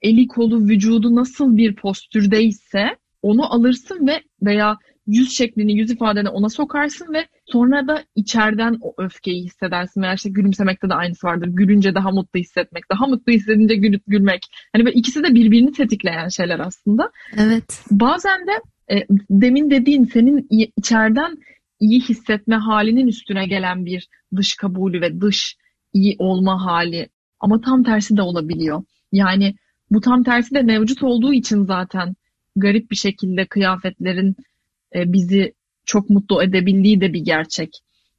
eli 0.02 0.28
kolu 0.28 0.68
vücudu 0.68 1.16
nasıl 1.16 1.58
bir 1.58 1.76
postürdeyse 1.76 2.98
onu 3.22 3.54
alırsın 3.54 4.08
ve 4.08 4.22
veya 4.42 4.78
yüz 5.08 5.32
şeklini, 5.32 5.78
yüz 5.78 5.92
ifadeni 5.92 6.30
ona 6.30 6.50
sokarsın 6.50 7.14
ve 7.14 7.28
sonra 7.46 7.88
da 7.88 8.04
içeriden 8.16 8.78
o 8.82 8.94
öfkeyi 8.98 9.44
hissedersin. 9.44 10.02
Veya 10.02 10.14
işte 10.14 10.30
gülümsemekte 10.30 10.90
de 10.90 10.94
aynısı 10.94 11.28
vardır. 11.28 11.48
Gülünce 11.48 11.96
daha 11.96 12.12
mutlu 12.12 12.40
hissetmek, 12.40 12.84
daha 12.92 13.08
mutlu 13.08 13.34
hissedince 13.34 13.76
gülüp 13.76 14.04
gülmek. 14.08 14.42
Hani 14.74 14.86
böyle 14.86 14.96
ikisi 14.96 15.24
de 15.24 15.34
birbirini 15.34 15.72
tetikleyen 15.72 16.28
şeyler 16.28 16.60
aslında. 16.60 17.12
Evet. 17.38 17.82
Bazen 17.92 18.40
de 18.48 18.52
e, 18.96 19.06
demin 19.30 19.72
dediğin 19.72 20.06
senin 20.06 20.48
içeriden 20.78 21.38
iyi 21.84 22.02
hissetme 22.02 22.56
halinin 22.56 23.08
üstüne 23.08 23.46
gelen 23.48 23.86
bir 23.86 24.08
dış 24.36 24.56
kabulü 24.56 25.02
ve 25.02 25.22
dış 25.22 25.56
iyi 25.94 26.16
olma 26.20 26.66
hali. 26.66 27.10
Ama 27.40 27.62
tam 27.62 27.84
tersi 27.84 28.18
de 28.18 28.22
olabiliyor. 28.22 28.84
Yani 29.12 29.56
bu 29.92 30.02
tam 30.02 30.24
tersi 30.24 30.56
de 30.56 30.62
mevcut 30.62 31.04
olduğu 31.04 31.34
için 31.34 31.66
zaten 31.66 32.16
garip 32.56 32.92
bir 32.92 32.96
şekilde 32.96 33.46
kıyafetlerin 33.46 34.36
e, 34.96 35.14
bizi 35.14 35.54
çok 35.86 36.10
mutlu 36.10 36.44
edebildiği 36.44 37.02
de 37.02 37.14
bir 37.14 37.20
gerçek. 37.20 37.70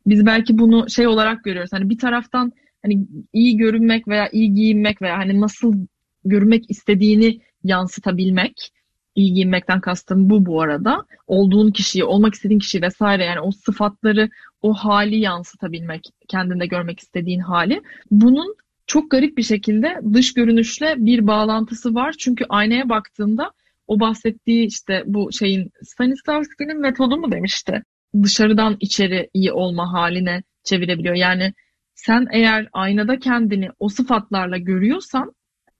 Biz 0.07 0.27
belki 0.27 0.59
bunu 0.59 0.91
şey 0.91 1.07
olarak 1.07 1.45
görüyoruz. 1.45 1.73
Hani 1.73 1.91
bir 1.91 1.99
taraftan 1.99 2.53
hani 2.83 3.07
iyi 3.33 3.57
görünmek 3.57 4.09
veya 4.09 4.29
iyi 4.33 4.55
giyinmek 4.55 5.03
veya 5.03 5.19
hani 5.19 5.41
nasıl 5.41 5.87
görünmek 6.25 6.71
istediğini 6.71 7.41
yansıtabilmek. 7.65 8.71
İyi 9.15 9.35
giyinmekten 9.35 9.81
kastım 9.81 10.31
bu 10.31 10.47
bu 10.47 10.63
arada. 10.63 11.05
Olduğun 11.27 11.71
kişiyi, 11.71 12.05
olmak 12.05 12.35
istediğin 12.35 12.59
kişiyi 12.59 12.83
vesaire 12.83 13.25
yani 13.25 13.41
o 13.41 13.51
sıfatları, 13.51 14.29
o 14.63 14.75
hali 14.75 15.17
yansıtabilmek, 15.17 16.11
kendinde 16.29 16.67
görmek 16.67 17.01
istediğin 17.01 17.41
hali. 17.41 17.83
Bunun 18.11 18.55
çok 18.87 19.11
garip 19.11 19.37
bir 19.39 19.43
şekilde 19.43 20.01
dış 20.13 20.35
görünüşle 20.35 20.95
bir 20.99 21.27
bağlantısı 21.27 21.95
var. 21.95 22.15
Çünkü 22.19 22.45
aynaya 22.49 22.89
baktığında 22.89 23.51
o 23.87 24.01
bahsettiği 24.01 24.67
işte 24.67 25.03
bu 25.07 25.33
şeyin 25.33 25.71
Stanislavski'nin 25.83 26.81
metodu 26.81 27.17
mu 27.17 27.33
demişti. 27.33 27.83
Dışarıdan 28.23 28.77
içeri 28.81 29.31
iyi 29.35 29.53
olma 29.53 29.93
haline 29.93 30.43
çevirebiliyor. 30.65 31.15
Yani 31.15 31.55
sen 31.95 32.27
eğer 32.33 32.69
aynada 32.73 33.19
kendini 33.19 33.69
o 33.79 33.89
sıfatlarla 33.89 34.59
görüyorsan 34.59 35.33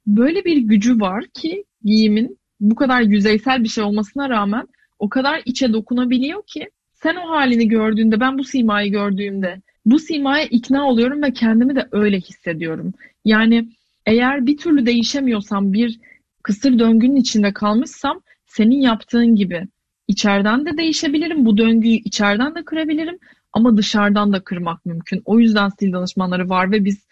böyle 0.07 0.45
bir 0.45 0.57
gücü 0.57 1.01
var 1.01 1.25
ki 1.35 1.65
giyimin 1.85 2.39
bu 2.61 2.75
kadar 2.75 3.01
yüzeysel 3.01 3.65
bir 3.65 3.69
şey 3.69 3.85
olmasına 3.85 4.29
rağmen 4.29 4.69
o 4.99 5.09
kadar 5.09 5.43
içe 5.45 5.73
dokunabiliyor 5.73 6.43
ki 6.47 6.69
sen 6.93 7.17
o 7.17 7.31
halini 7.31 7.69
gördüğünde 7.69 8.21
ben 8.21 8.39
bu 8.39 8.45
simayı 8.45 8.93
gördüğümde 8.93 9.63
bu 9.87 9.99
simaya 9.99 10.45
ikna 10.45 10.89
oluyorum 10.89 11.23
ve 11.23 11.33
kendimi 11.33 11.77
de 11.77 11.89
öyle 11.93 12.21
hissediyorum. 12.21 12.93
Yani 13.25 13.69
eğer 14.07 14.47
bir 14.47 14.57
türlü 14.57 14.87
değişemiyorsam 14.87 15.73
bir 15.73 16.01
kısır 16.43 16.79
döngünün 16.79 17.17
içinde 17.17 17.53
kalmışsam 17.53 18.21
senin 18.47 18.81
yaptığın 18.81 19.37
gibi 19.37 19.69
içeriden 20.09 20.67
de 20.67 20.77
değişebilirim. 20.77 21.47
Bu 21.47 21.57
döngüyü 21.57 21.97
içeriden 21.97 22.55
de 22.55 22.65
kırabilirim 22.65 23.19
ama 23.53 23.77
dışarıdan 23.77 24.33
da 24.33 24.41
kırmak 24.41 24.87
mümkün. 24.87 25.23
O 25.25 25.41
yüzden 25.41 25.69
stil 25.69 25.93
danışmanları 25.93 26.49
var 26.49 26.73
ve 26.73 26.85
biz 26.85 27.07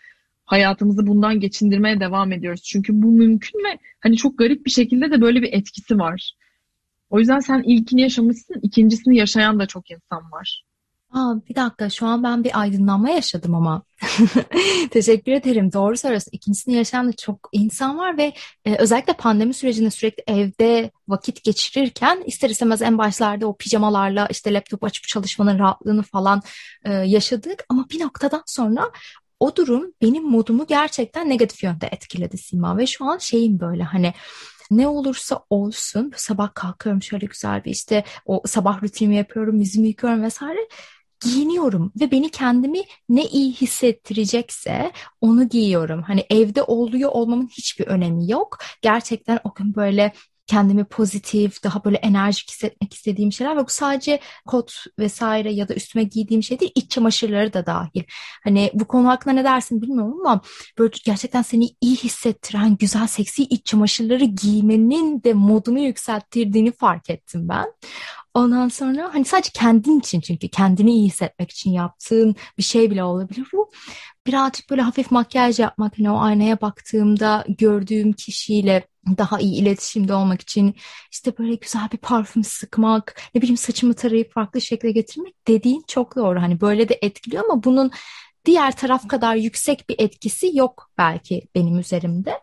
hayatımızı 0.45 1.07
bundan 1.07 1.41
geçindirmeye 1.41 2.01
devam 2.01 2.33
ediyoruz. 2.33 2.63
Çünkü 2.63 3.03
bu 3.03 3.07
mümkün 3.07 3.59
ve 3.59 3.79
hani 4.01 4.17
çok 4.17 4.39
garip 4.39 4.67
bir 4.67 4.71
şekilde 4.71 5.11
de 5.11 5.21
böyle 5.21 5.43
bir 5.43 5.53
etkisi 5.53 5.99
var. 5.99 6.33
O 7.11 7.19
yüzden 7.19 7.41
sen 7.41 7.63
ilkini 7.63 8.01
yaşamışsın, 8.01 8.61
ikincisini 8.63 9.17
yaşayan 9.17 9.59
da 9.59 9.67
çok 9.67 9.91
insan 9.91 10.33
var. 10.33 10.65
Aa, 11.13 11.35
bir 11.49 11.55
dakika 11.55 11.91
şu 11.91 12.07
an 12.07 12.23
ben 12.23 12.45
bir 12.45 12.61
aydınlanma 12.61 13.11
yaşadım 13.11 13.55
ama. 13.55 13.83
Teşekkür 14.91 15.33
ederim. 15.33 15.73
Doğru 15.73 15.97
söylüyorsun. 15.97 16.31
İkincisini 16.33 16.75
yaşayan 16.75 17.09
da 17.09 17.13
çok 17.13 17.49
insan 17.53 17.99
var 17.99 18.19
ve 18.19 18.33
e, 18.65 18.77
özellikle 18.77 19.13
pandemi 19.13 19.55
sürecinde 19.55 19.91
sürekli 19.91 20.25
evde 20.27 20.91
vakit 21.09 21.45
geçirirken 21.45 22.23
ister 22.27 22.51
istemez 22.51 22.83
en 22.83 22.99
başlarda 22.99 23.47
o 23.47 23.57
pijamalarla 23.57 24.27
işte 24.31 24.55
laptop 24.55 24.85
açıp 24.85 25.05
çalışmanın 25.09 25.59
rahatlığını 25.59 26.03
falan 26.03 26.43
e, 26.85 26.93
yaşadık. 26.93 27.65
Ama 27.69 27.87
bir 27.91 28.01
noktadan 28.01 28.43
sonra 28.47 28.91
o 29.43 29.57
durum 29.57 29.93
benim 30.03 30.25
modumu 30.25 30.67
gerçekten 30.67 31.29
negatif 31.29 31.63
yönde 31.63 31.87
etkiledi 31.87 32.39
Sima 32.39 32.79
ve 32.79 32.87
şu 32.87 33.05
an 33.05 33.19
şeyim 33.19 33.61
böyle 33.61 33.83
hani 33.83 34.15
ne 34.71 34.89
olursa 34.89 35.41
olsun 35.51 36.13
sabah 36.17 36.55
kalkıyorum 36.55 37.03
şöyle 37.03 37.27
güzel 37.27 37.65
bir 37.65 37.71
işte 37.71 38.05
o 38.27 38.43
sabah 38.47 38.83
rutinimi 38.83 39.17
yapıyorum 39.17 39.61
yüzümü 39.61 39.87
yıkıyorum 39.87 40.23
vesaire 40.23 40.69
giyiniyorum 41.21 41.93
ve 42.01 42.11
beni 42.11 42.31
kendimi 42.31 42.83
ne 43.09 43.25
iyi 43.25 43.53
hissettirecekse 43.53 44.93
onu 45.21 45.49
giyiyorum. 45.49 46.03
Hani 46.03 46.27
evde 46.31 46.63
oluyor 46.63 47.11
olmamın 47.11 47.49
hiçbir 47.49 47.87
önemi 47.87 48.31
yok. 48.31 48.59
Gerçekten 48.83 49.39
o 49.45 49.55
gün 49.55 49.75
böyle 49.75 50.13
kendimi 50.53 50.85
pozitif, 50.85 51.65
daha 51.65 51.85
böyle 51.85 51.97
enerjik 51.97 52.51
hissetmek 52.51 52.95
istediğim 52.95 53.33
şeyler 53.33 53.57
ve 53.57 53.61
bu 53.61 53.71
sadece 53.71 54.21
kot 54.47 54.75
vesaire 54.99 55.53
ya 55.53 55.69
da 55.69 55.75
üstüme 55.75 56.05
giydiğim 56.05 56.43
şey 56.43 56.61
değil, 56.61 56.73
iç 56.75 56.91
çamaşırları 56.91 57.53
da 57.53 57.67
dahil. 57.67 58.03
Hani 58.45 58.71
bu 58.75 58.85
konu 58.85 59.09
hakkında 59.09 59.35
ne 59.35 59.45
dersin 59.45 59.83
bilmiyorum 59.83 60.21
ama 60.21 60.41
böyle 60.79 60.93
gerçekten 61.05 61.43
seni 61.43 61.69
iyi 61.81 61.97
hissettiren 61.97 62.77
güzel 62.77 63.07
seksi 63.07 63.43
iç 63.43 63.67
çamaşırları 63.67 64.25
giymenin 64.25 65.23
de 65.23 65.33
modunu 65.33 65.79
yükselttirdiğini 65.79 66.73
fark 66.73 67.11
ettim 67.11 67.49
ben. 67.49 67.67
Ondan 68.35 68.69
sonra 68.69 69.11
hani 69.15 69.25
sadece 69.25 69.51
kendin 69.55 70.01
için 70.01 70.21
çünkü 70.21 70.49
kendini 70.49 70.91
iyi 70.93 71.07
hissetmek 71.07 71.51
için 71.51 71.71
yaptığın 71.71 72.37
bir 72.59 72.63
şey 72.63 72.91
bile 72.91 73.05
olabilir 73.05 73.49
bu. 73.53 73.71
Birazcık 74.27 74.71
böyle 74.71 74.83
hafif 74.83 75.11
makyaj 75.11 75.59
yapmak, 75.59 75.99
hani 75.99 76.11
o 76.11 76.19
aynaya 76.19 76.61
baktığımda 76.61 77.45
gördüğüm 77.49 78.13
kişiyle 78.13 78.87
daha 79.19 79.41
iyi 79.41 79.63
iletişimde 79.63 80.15
olmak 80.15 80.41
için 80.41 80.75
işte 81.13 81.39
böyle 81.39 81.55
güzel 81.55 81.89
bir 81.93 81.99
parfüm 81.99 82.45
sıkmak, 82.45 83.21
ne 83.35 83.43
bileyim 83.43 83.57
saçımı 83.57 83.95
tarayıp 83.95 84.33
farklı 84.33 84.61
şekilde 84.61 84.93
getirmek 84.93 85.49
dediğin 85.49 85.85
çok 85.89 86.17
doğru. 86.17 86.41
Hani 86.41 86.61
böyle 86.61 86.89
de 86.89 86.99
etkiliyor 87.03 87.45
ama 87.45 87.65
bunun 87.65 87.91
diğer 88.45 88.77
taraf 88.77 89.09
kadar 89.09 89.37
yüksek 89.37 89.89
bir 89.89 89.97
etkisi 89.99 90.57
yok 90.57 90.91
belki 90.99 91.49
benim 91.55 91.79
üzerimde. 91.79 92.41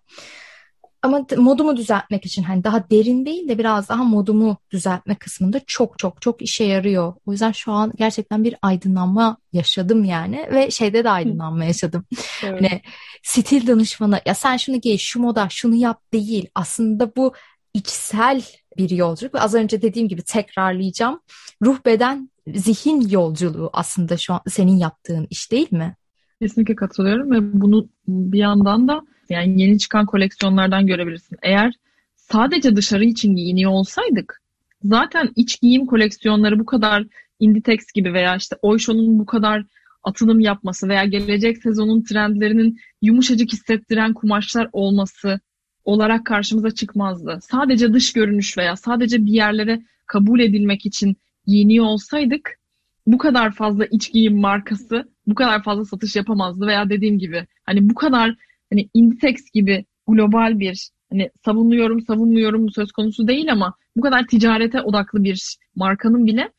Ama 1.01 1.25
modumu 1.37 1.77
düzeltmek 1.77 2.25
için 2.25 2.43
hani 2.43 2.63
daha 2.63 2.89
derin 2.89 3.25
değil 3.25 3.47
de 3.47 3.57
biraz 3.57 3.89
daha 3.89 4.03
modumu 4.03 4.57
düzeltme 4.71 5.15
kısmında 5.15 5.61
çok 5.67 5.99
çok 5.99 6.21
çok 6.21 6.41
işe 6.41 6.63
yarıyor. 6.63 7.13
O 7.25 7.31
yüzden 7.31 7.51
şu 7.51 7.71
an 7.71 7.93
gerçekten 7.97 8.43
bir 8.43 8.55
aydınlanma 8.61 9.37
yaşadım 9.53 10.03
yani 10.03 10.49
ve 10.51 10.71
şeyde 10.71 11.03
de 11.03 11.09
aydınlanma 11.09 11.65
yaşadım. 11.65 12.05
Evet. 12.43 12.61
Hani 12.61 12.81
stil 13.23 13.67
danışmanı 13.67 14.21
ya 14.25 14.33
sen 14.33 14.57
şunu 14.57 14.81
giy, 14.81 14.97
şu 14.97 15.21
moda, 15.21 15.47
şunu 15.49 15.75
yap 15.75 16.01
değil. 16.13 16.49
Aslında 16.55 17.15
bu 17.15 17.33
içsel 17.73 18.43
bir 18.77 18.89
yolculuk 18.89 19.35
ve 19.35 19.39
az 19.39 19.53
önce 19.53 19.81
dediğim 19.81 20.07
gibi 20.07 20.21
tekrarlayacağım. 20.21 21.19
Ruh 21.63 21.85
beden 21.85 22.29
zihin 22.55 23.09
yolculuğu 23.09 23.69
aslında 23.73 24.17
şu 24.17 24.33
an 24.33 24.41
senin 24.47 24.77
yaptığın 24.77 25.27
iş 25.29 25.51
değil 25.51 25.71
mi? 25.71 25.95
Kesinlikle 26.41 26.75
katılıyorum 26.75 27.31
ve 27.31 27.61
bunu 27.61 27.89
bir 28.07 28.39
yandan 28.39 28.87
da 28.87 29.01
yani 29.29 29.61
yeni 29.61 29.79
çıkan 29.79 30.05
koleksiyonlardan 30.05 30.87
görebilirsin. 30.87 31.37
Eğer 31.41 31.73
sadece 32.15 32.75
dışarı 32.75 33.05
için 33.05 33.35
giyiniyor 33.35 33.71
olsaydık 33.71 34.41
zaten 34.83 35.29
iç 35.35 35.61
giyim 35.61 35.85
koleksiyonları 35.85 36.59
bu 36.59 36.65
kadar 36.65 37.05
Inditex 37.39 37.91
gibi 37.93 38.13
veya 38.13 38.35
işte 38.35 38.55
Oysho'nun 38.61 39.19
bu 39.19 39.25
kadar 39.25 39.65
atılım 40.03 40.39
yapması 40.39 40.89
veya 40.89 41.05
gelecek 41.05 41.57
sezonun 41.57 42.03
trendlerinin 42.03 42.79
yumuşacık 43.01 43.53
hissettiren 43.53 44.13
kumaşlar 44.13 44.69
olması 44.71 45.39
olarak 45.85 46.25
karşımıza 46.25 46.71
çıkmazdı. 46.71 47.39
Sadece 47.41 47.93
dış 47.93 48.13
görünüş 48.13 48.57
veya 48.57 48.75
sadece 48.75 49.25
bir 49.25 49.31
yerlere 49.31 49.81
kabul 50.05 50.39
edilmek 50.39 50.85
için 50.85 51.17
giyiniyor 51.47 51.85
olsaydık 51.85 52.59
bu 53.07 53.17
kadar 53.17 53.51
fazla 53.51 53.85
iç 53.85 54.11
giyim 54.11 54.39
markası 54.39 55.09
bu 55.27 55.35
kadar 55.35 55.63
fazla 55.63 55.85
satış 55.85 56.15
yapamazdı 56.15 56.67
veya 56.67 56.89
dediğim 56.89 57.19
gibi 57.19 57.47
hani 57.65 57.89
bu 57.89 57.95
kadar 57.95 58.35
hani 58.69 58.89
Inditex 58.93 59.51
gibi 59.53 59.85
global 60.07 60.59
bir 60.59 60.89
hani 61.09 61.29
savunuyorum 61.45 62.01
savunmuyorum 62.01 62.69
söz 62.69 62.91
konusu 62.91 63.27
değil 63.27 63.51
ama 63.51 63.73
bu 63.97 64.01
kadar 64.01 64.27
ticarete 64.27 64.81
odaklı 64.81 65.23
bir 65.23 65.57
markanın 65.75 66.25
bile 66.25 66.51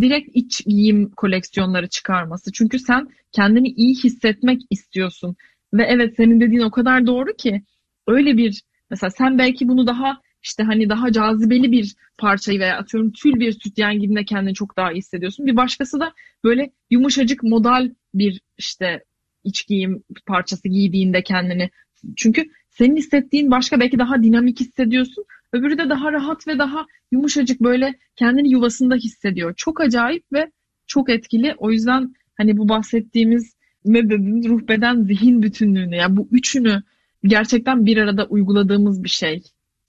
direkt 0.00 0.30
iç 0.34 0.64
giyim 0.66 1.10
koleksiyonları 1.10 1.88
çıkarması. 1.88 2.52
Çünkü 2.52 2.78
sen 2.78 3.08
kendini 3.32 3.68
iyi 3.68 3.94
hissetmek 3.94 4.60
istiyorsun. 4.70 5.36
Ve 5.74 5.84
evet 5.84 6.16
senin 6.16 6.40
dediğin 6.40 6.60
o 6.60 6.70
kadar 6.70 7.06
doğru 7.06 7.36
ki 7.36 7.62
öyle 8.06 8.36
bir 8.36 8.62
mesela 8.90 9.10
sen 9.10 9.38
belki 9.38 9.68
bunu 9.68 9.86
daha 9.86 10.20
işte 10.42 10.62
hani 10.62 10.88
daha 10.88 11.12
cazibeli 11.12 11.72
bir 11.72 11.94
parçayı 12.18 12.60
veya 12.60 12.78
atıyorum 12.78 13.12
tül 13.12 13.40
bir 13.40 13.52
sütyen 13.52 13.98
gibi 13.98 14.16
de 14.16 14.24
kendini 14.24 14.54
çok 14.54 14.76
daha 14.76 14.92
iyi 14.92 14.98
hissediyorsun. 14.98 15.46
Bir 15.46 15.56
başkası 15.56 16.00
da 16.00 16.12
böyle 16.44 16.70
yumuşacık 16.90 17.42
modal 17.42 17.90
bir 18.14 18.40
işte 18.58 19.04
iç 19.44 19.66
giyim 19.66 20.02
parçası 20.26 20.68
giydiğinde 20.68 21.22
kendini. 21.22 21.70
Çünkü 22.16 22.50
senin 22.70 22.96
hissettiğin 22.96 23.50
başka 23.50 23.80
belki 23.80 23.98
daha 23.98 24.22
dinamik 24.22 24.60
hissediyorsun. 24.60 25.24
Öbürü 25.52 25.78
de 25.78 25.88
daha 25.88 26.12
rahat 26.12 26.48
ve 26.48 26.58
daha 26.58 26.86
yumuşacık 27.12 27.60
böyle 27.60 27.94
kendini 28.16 28.50
yuvasında 28.50 28.94
hissediyor. 28.94 29.54
Çok 29.56 29.80
acayip 29.80 30.24
ve 30.32 30.50
çok 30.86 31.10
etkili. 31.10 31.54
O 31.58 31.70
yüzden 31.70 32.14
hani 32.36 32.56
bu 32.56 32.68
bahsettiğimiz 32.68 33.54
ne 33.84 34.10
dedin 34.10 34.48
ruh 34.48 34.68
beden 34.68 35.02
zihin 35.02 35.42
bütünlüğünü 35.42 35.96
yani 35.96 36.16
bu 36.16 36.28
üçünü 36.30 36.82
gerçekten 37.24 37.86
bir 37.86 37.96
arada 37.96 38.26
uyguladığımız 38.26 39.04
bir 39.04 39.08
şey. 39.08 39.42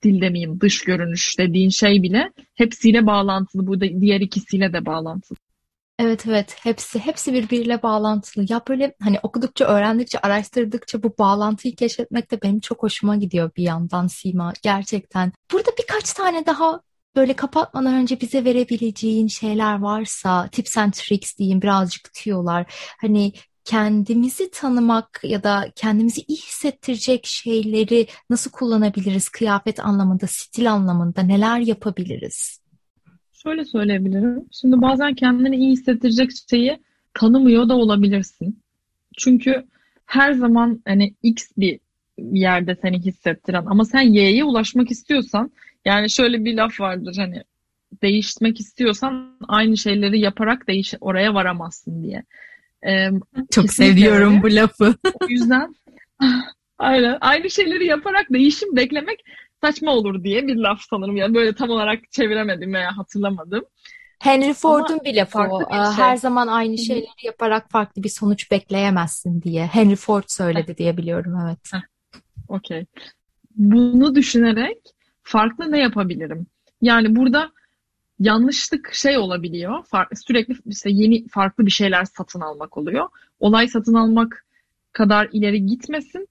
Dil 0.03 0.21
demeyeyim 0.21 0.61
dış 0.61 0.83
görünüş 0.83 1.39
dediğin 1.39 1.69
şey 1.69 2.03
bile 2.03 2.31
hepsiyle 2.55 3.05
bağlantılı. 3.05 3.67
Bu 3.67 3.81
da 3.81 3.85
diğer 4.01 4.21
ikisiyle 4.21 4.73
de 4.73 4.85
bağlantılı. 4.85 5.37
Evet 5.99 6.27
evet 6.27 6.55
hepsi 6.59 6.99
hepsi 6.99 7.33
birbiriyle 7.33 7.83
bağlantılı. 7.83 8.45
Ya 8.49 8.61
böyle 8.69 8.95
hani 9.01 9.19
okudukça, 9.23 9.65
öğrendikçe, 9.65 10.19
araştırdıkça 10.19 11.03
bu 11.03 11.15
bağlantıyı 11.19 11.75
keşfetmek 11.75 12.31
de 12.31 12.41
benim 12.41 12.59
çok 12.59 12.83
hoşuma 12.83 13.15
gidiyor 13.15 13.51
bir 13.57 13.63
yandan 13.63 14.07
Sima 14.07 14.53
gerçekten. 14.63 15.31
Burada 15.51 15.71
birkaç 15.79 16.13
tane 16.13 16.45
daha 16.45 16.81
böyle 17.15 17.33
kapatmadan 17.35 17.93
önce 17.93 18.21
bize 18.21 18.45
verebileceğin 18.45 19.27
şeyler 19.27 19.79
varsa 19.79 20.47
tips 20.47 20.77
and 20.77 20.93
tricks 20.93 21.37
diyeyim 21.37 21.61
birazcık 21.61 22.13
tüyolar. 22.13 22.73
Hani 23.01 23.33
kendimizi 23.63 24.51
tanımak 24.51 25.21
ya 25.23 25.43
da 25.43 25.71
kendimizi 25.75 26.21
iyi 26.27 26.37
hissettirecek 26.37 27.25
şeyleri 27.25 28.07
nasıl 28.29 28.51
kullanabiliriz? 28.51 29.29
Kıyafet 29.29 29.79
anlamında, 29.79 30.27
stil 30.27 30.71
anlamında 30.71 31.21
neler 31.21 31.59
yapabiliriz? 31.59 32.64
Şöyle 33.45 33.65
söyleyebilirim. 33.65 34.45
Şimdi 34.51 34.81
bazen 34.81 35.13
kendini 35.13 35.55
iyi 35.55 35.71
hissettirecek 35.71 36.31
şeyi 36.49 36.79
tanımıyor 37.13 37.69
da 37.69 37.75
olabilirsin. 37.75 38.59
Çünkü 39.17 39.65
her 40.05 40.31
zaman 40.31 40.81
hani 40.87 41.13
X 41.23 41.51
bir 41.57 41.79
yerde 42.17 42.75
seni 42.81 42.99
hissettiren 42.99 43.65
ama 43.65 43.85
sen 43.85 44.01
Y'ye 44.01 44.43
ulaşmak 44.43 44.91
istiyorsan 44.91 45.51
yani 45.85 46.09
şöyle 46.09 46.45
bir 46.45 46.55
laf 46.55 46.79
vardır 46.79 47.15
hani 47.17 47.43
değişmek 48.01 48.59
istiyorsan 48.59 49.37
aynı 49.47 49.77
şeyleri 49.77 50.19
yaparak 50.19 50.67
değiş 50.67 50.93
oraya 51.01 51.33
varamazsın 51.33 52.03
diye. 52.03 52.23
Ee, 52.87 53.09
Çok 53.51 53.73
seviyorum 53.73 54.33
öyle. 54.33 54.43
bu 54.43 54.55
lafı. 54.55 54.95
o 55.21 55.27
yüzden 55.29 55.75
aynen 56.77 57.17
aynı 57.21 57.49
şeyleri 57.49 57.85
yaparak 57.85 58.33
değişim 58.33 58.75
beklemek 58.75 59.25
saçma 59.65 59.91
olur 59.91 60.23
diye 60.23 60.47
bir 60.47 60.55
laf 60.55 60.81
sanırım. 60.89 61.17
Yani 61.17 61.35
böyle 61.35 61.55
tam 61.55 61.69
olarak 61.69 62.11
çeviremedim 62.11 62.73
veya 62.73 62.97
hatırlamadım. 62.97 63.65
Henry 64.19 64.53
Ford'un 64.53 64.99
bir 65.05 65.15
lafı 65.15 65.39
o. 65.39 65.59
Bir 65.59 65.65
şey. 65.65 66.03
Her 66.03 66.15
zaman 66.15 66.47
aynı 66.47 66.77
şeyleri 66.77 67.25
yaparak 67.25 67.71
farklı 67.71 68.03
bir 68.03 68.09
sonuç 68.09 68.51
bekleyemezsin 68.51 69.41
diye. 69.41 69.65
Henry 69.65 69.95
Ford 69.95 70.23
söyledi 70.27 70.77
diye 70.77 70.97
biliyorum 70.97 71.33
evet. 71.45 71.83
Okey. 72.47 72.85
Bunu 73.55 74.15
düşünerek 74.15 74.77
farklı 75.23 75.71
ne 75.71 75.79
yapabilirim? 75.79 76.47
Yani 76.81 77.15
burada 77.15 77.51
yanlışlık 78.19 78.93
şey 78.93 79.17
olabiliyor. 79.17 79.85
Farklı, 79.85 80.17
sürekli 80.17 80.55
işte 80.65 80.89
yeni 80.89 81.27
farklı 81.27 81.65
bir 81.65 81.71
şeyler 81.71 82.05
satın 82.05 82.41
almak 82.41 82.77
oluyor. 82.77 83.09
Olay 83.39 83.67
satın 83.67 83.93
almak 83.93 84.45
kadar 84.91 85.29
ileri 85.31 85.65
gitmesin 85.65 86.27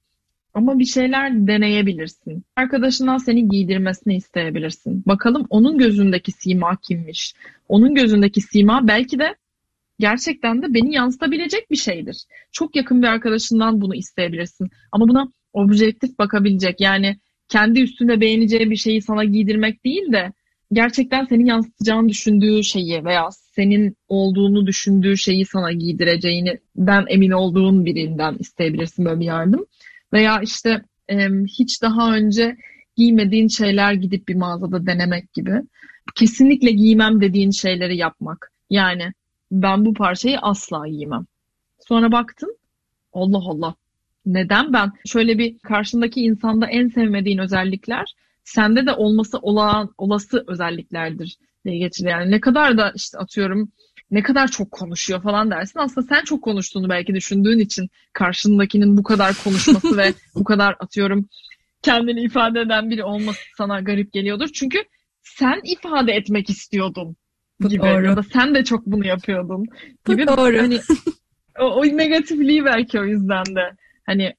ama 0.55 0.79
bir 0.79 0.85
şeyler 0.85 1.47
deneyebilirsin. 1.47 2.45
Arkadaşından 2.57 3.17
seni 3.17 3.49
giydirmesini 3.49 4.17
isteyebilirsin. 4.17 5.03
Bakalım 5.07 5.47
onun 5.51 5.79
gözündeki 5.79 6.33
sima 6.33 6.77
kimmiş? 6.77 7.35
Onun 7.69 7.95
gözündeki 7.95 8.41
sima 8.41 8.89
belki 8.89 9.19
de 9.19 9.35
gerçekten 9.99 10.63
de 10.63 10.75
beni 10.75 10.95
yansıtabilecek 10.95 11.71
bir 11.71 11.77
şeydir. 11.77 12.17
Çok 12.53 12.77
yakın 12.77 13.03
bir 13.03 13.07
arkadaşından 13.07 13.81
bunu 13.81 13.95
isteyebilirsin. 13.95 14.71
Ama 14.93 15.09
buna 15.09 15.29
objektif 15.53 16.19
bakabilecek 16.19 16.81
yani 16.81 17.17
kendi 17.49 17.81
üstünde 17.81 18.21
beğeneceği 18.21 18.71
bir 18.71 18.77
şeyi 18.77 19.03
sana 19.03 19.25
giydirmek 19.25 19.85
değil 19.85 20.13
de 20.13 20.33
gerçekten 20.73 21.25
senin 21.25 21.47
yansıtacağını 21.47 22.09
düşündüğü 22.09 22.65
şeyi 22.65 23.05
veya 23.05 23.29
senin 23.31 23.97
olduğunu 24.09 24.67
düşündüğü 24.67 25.17
şeyi 25.17 25.47
sana 25.47 25.73
giydireceğini 25.73 26.59
ben 26.77 27.05
emin 27.09 27.31
olduğun 27.31 27.85
birinden 27.85 28.37
isteyebilirsin 28.39 29.05
böyle 29.05 29.21
bir 29.21 29.25
yardım. 29.25 29.67
Veya 30.15 30.41
işte 30.41 30.83
e, 31.09 31.29
hiç 31.59 31.83
daha 31.83 32.17
önce 32.17 32.57
giymediğin 32.97 33.49
şeyler 33.49 33.93
gidip 33.93 34.29
bir 34.29 34.35
mağazada 34.35 34.87
denemek 34.87 35.33
gibi. 35.33 35.61
Kesinlikle 36.15 36.71
giymem 36.71 37.21
dediğin 37.21 37.51
şeyleri 37.51 37.97
yapmak. 37.97 38.53
Yani 38.71 39.13
ben 39.53 39.85
bu 39.85 39.95
parçayı 39.95 40.39
asla 40.39 40.89
giymem. 40.89 41.27
Sonra 41.89 42.13
baktın 42.13 42.57
Allah 43.13 43.43
Allah 43.47 43.75
neden 44.27 44.73
ben? 44.73 44.93
Şöyle 45.07 45.39
bir 45.39 45.59
karşındaki 45.59 46.21
insanda 46.21 46.67
en 46.67 46.89
sevmediğin 46.89 47.39
özellikler 47.39 48.15
sende 48.45 48.87
de 48.87 48.93
olması 48.93 49.39
olağan, 49.39 49.95
olası 49.99 50.45
özelliklerdir 50.47 51.37
diye 51.65 51.79
geçiyor. 51.79 52.11
Yani 52.11 52.31
ne 52.31 52.41
kadar 52.41 52.79
da 52.79 52.93
işte 52.97 53.19
atıyorum 53.19 53.73
ne 54.11 54.23
kadar 54.23 54.49
çok 54.49 54.71
konuşuyor 54.71 55.23
falan 55.23 55.51
dersin. 55.51 55.79
Aslında 55.79 56.07
sen 56.07 56.25
çok 56.25 56.43
konuştuğunu 56.43 56.89
belki 56.89 57.15
düşündüğün 57.15 57.59
için 57.59 57.89
karşındakinin 58.13 58.97
bu 58.97 59.03
kadar 59.03 59.35
konuşması 59.45 59.97
ve 59.97 60.15
bu 60.35 60.45
kadar 60.45 60.77
atıyorum 60.81 61.29
kendini 61.83 62.21
ifade 62.21 62.61
eden 62.61 62.91
biri 62.91 63.05
olması 63.05 63.41
sana 63.57 63.81
garip 63.81 64.13
geliyordur. 64.13 64.49
Çünkü 64.55 64.79
sen 65.23 65.61
ifade 65.65 66.13
etmek 66.13 66.51
istiyordun 66.51 67.17
gibi. 67.69 67.83
Doğru. 67.83 68.05
Ya 68.05 68.17
da 68.17 68.23
sen 68.23 68.55
de 68.55 68.65
çok 68.65 68.87
bunu 68.87 69.07
yapıyordun 69.07 69.67
gibi. 70.07 70.27
Bu 70.27 70.37
doğru. 70.37 70.59
Hani, 70.59 70.81
o, 71.59 71.65
o 71.65 71.85
negatifliği 71.85 72.65
belki 72.65 73.01
o 73.01 73.05
yüzden 73.05 73.47
de 73.47 73.77
hani 74.07 74.35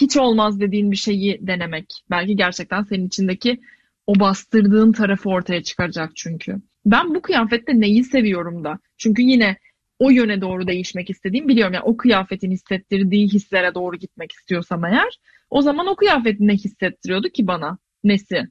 hiç 0.00 0.16
olmaz 0.16 0.60
dediğin 0.60 0.90
bir 0.90 0.96
şeyi 0.96 1.38
denemek. 1.40 1.86
Belki 2.10 2.36
gerçekten 2.36 2.82
senin 2.82 3.06
içindeki 3.06 3.60
o 4.06 4.20
bastırdığın 4.20 4.92
tarafı 4.92 5.28
ortaya 5.28 5.62
çıkaracak 5.62 6.16
çünkü. 6.16 6.56
Ben 6.86 7.14
bu 7.14 7.22
kıyafette 7.22 7.80
neyi 7.80 8.04
seviyorum 8.04 8.64
da. 8.64 8.78
Çünkü 8.98 9.22
yine 9.22 9.56
o 9.98 10.10
yöne 10.10 10.40
doğru 10.40 10.66
değişmek 10.66 11.10
istediğim 11.10 11.48
biliyorum. 11.48 11.74
Yani 11.74 11.84
o 11.84 11.96
kıyafetin 11.96 12.50
hissettirdiği 12.50 13.28
hislere 13.28 13.74
doğru 13.74 13.96
gitmek 13.96 14.32
istiyorsam 14.32 14.84
eğer 14.84 15.18
o 15.50 15.62
zaman 15.62 15.86
o 15.86 15.96
kıyafetin 15.96 16.48
ne 16.48 16.52
hissettiriyordu 16.52 17.28
ki 17.28 17.46
bana? 17.46 17.78
Nesi? 18.04 18.42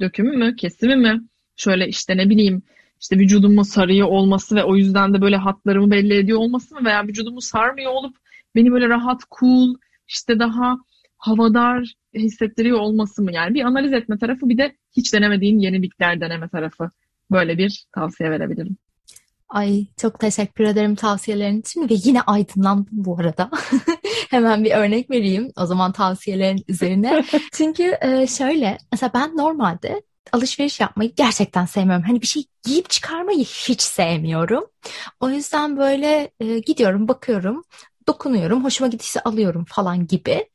Dökümü 0.00 0.36
mü? 0.36 0.56
Kesimi 0.56 0.96
mi? 0.96 1.20
Şöyle 1.56 1.88
işte 1.88 2.16
ne 2.16 2.30
bileyim 2.30 2.62
işte 3.00 3.18
vücudumun 3.18 3.62
sarıyor 3.62 4.08
olması 4.08 4.56
ve 4.56 4.64
o 4.64 4.76
yüzden 4.76 5.14
de 5.14 5.20
böyle 5.20 5.36
hatlarımı 5.36 5.90
belli 5.90 6.14
ediyor 6.14 6.38
olması 6.38 6.74
mı 6.74 6.84
veya 6.84 7.06
vücudumu 7.06 7.40
sarmıyor 7.40 7.92
olup 7.92 8.16
beni 8.54 8.72
böyle 8.72 8.88
rahat, 8.88 9.22
cool, 9.40 9.74
işte 10.08 10.38
daha 10.38 10.76
havadar 11.18 11.94
hissettiriyor 12.14 12.78
olması 12.78 13.22
mı? 13.22 13.32
Yani 13.32 13.54
bir 13.54 13.62
analiz 13.62 13.92
etme 13.92 14.18
tarafı 14.18 14.48
bir 14.48 14.58
de 14.58 14.76
hiç 14.96 15.14
denemediğin 15.14 15.58
yenilikler 15.58 16.20
deneme 16.20 16.48
tarafı. 16.48 16.90
Böyle 17.30 17.58
bir 17.58 17.86
tavsiye 17.94 18.30
verebilirim. 18.30 18.76
Ay 19.48 19.86
çok 19.96 20.20
teşekkür 20.20 20.64
ederim 20.64 20.94
tavsiyelerin 20.94 21.60
için 21.60 21.88
ve 21.88 21.94
yine 22.04 22.20
aydınlandım 22.22 22.86
bu 22.92 23.18
arada. 23.20 23.50
Hemen 24.30 24.64
bir 24.64 24.70
örnek 24.70 25.10
vereyim 25.10 25.52
o 25.56 25.66
zaman 25.66 25.92
tavsiyelerin 25.92 26.64
üzerine. 26.68 27.24
Çünkü 27.52 27.98
e, 28.00 28.26
şöyle 28.26 28.78
mesela 28.92 29.10
ben 29.14 29.36
normalde 29.36 30.02
alışveriş 30.32 30.80
yapmayı 30.80 31.12
gerçekten 31.16 31.66
sevmiyorum. 31.66 32.04
Hani 32.06 32.22
bir 32.22 32.26
şey 32.26 32.44
giyip 32.64 32.90
çıkarmayı 32.90 33.44
hiç 33.44 33.82
sevmiyorum. 33.82 34.64
O 35.20 35.30
yüzden 35.30 35.76
böyle 35.76 36.30
e, 36.40 36.58
gidiyorum 36.58 37.08
bakıyorum 37.08 37.64
dokunuyorum, 38.06 38.64
hoşuma 38.64 38.88
gittiyse 38.88 39.20
alıyorum 39.20 39.64
falan 39.68 40.06
gibi. 40.06 40.48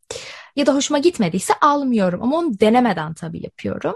Ya 0.55 0.65
da 0.65 0.75
hoşuma 0.75 0.97
gitmediyse 0.99 1.53
almıyorum 1.61 2.23
ama 2.23 2.37
onu 2.37 2.59
denemeden 2.59 3.13
tabii 3.13 3.43
yapıyorum. 3.43 3.95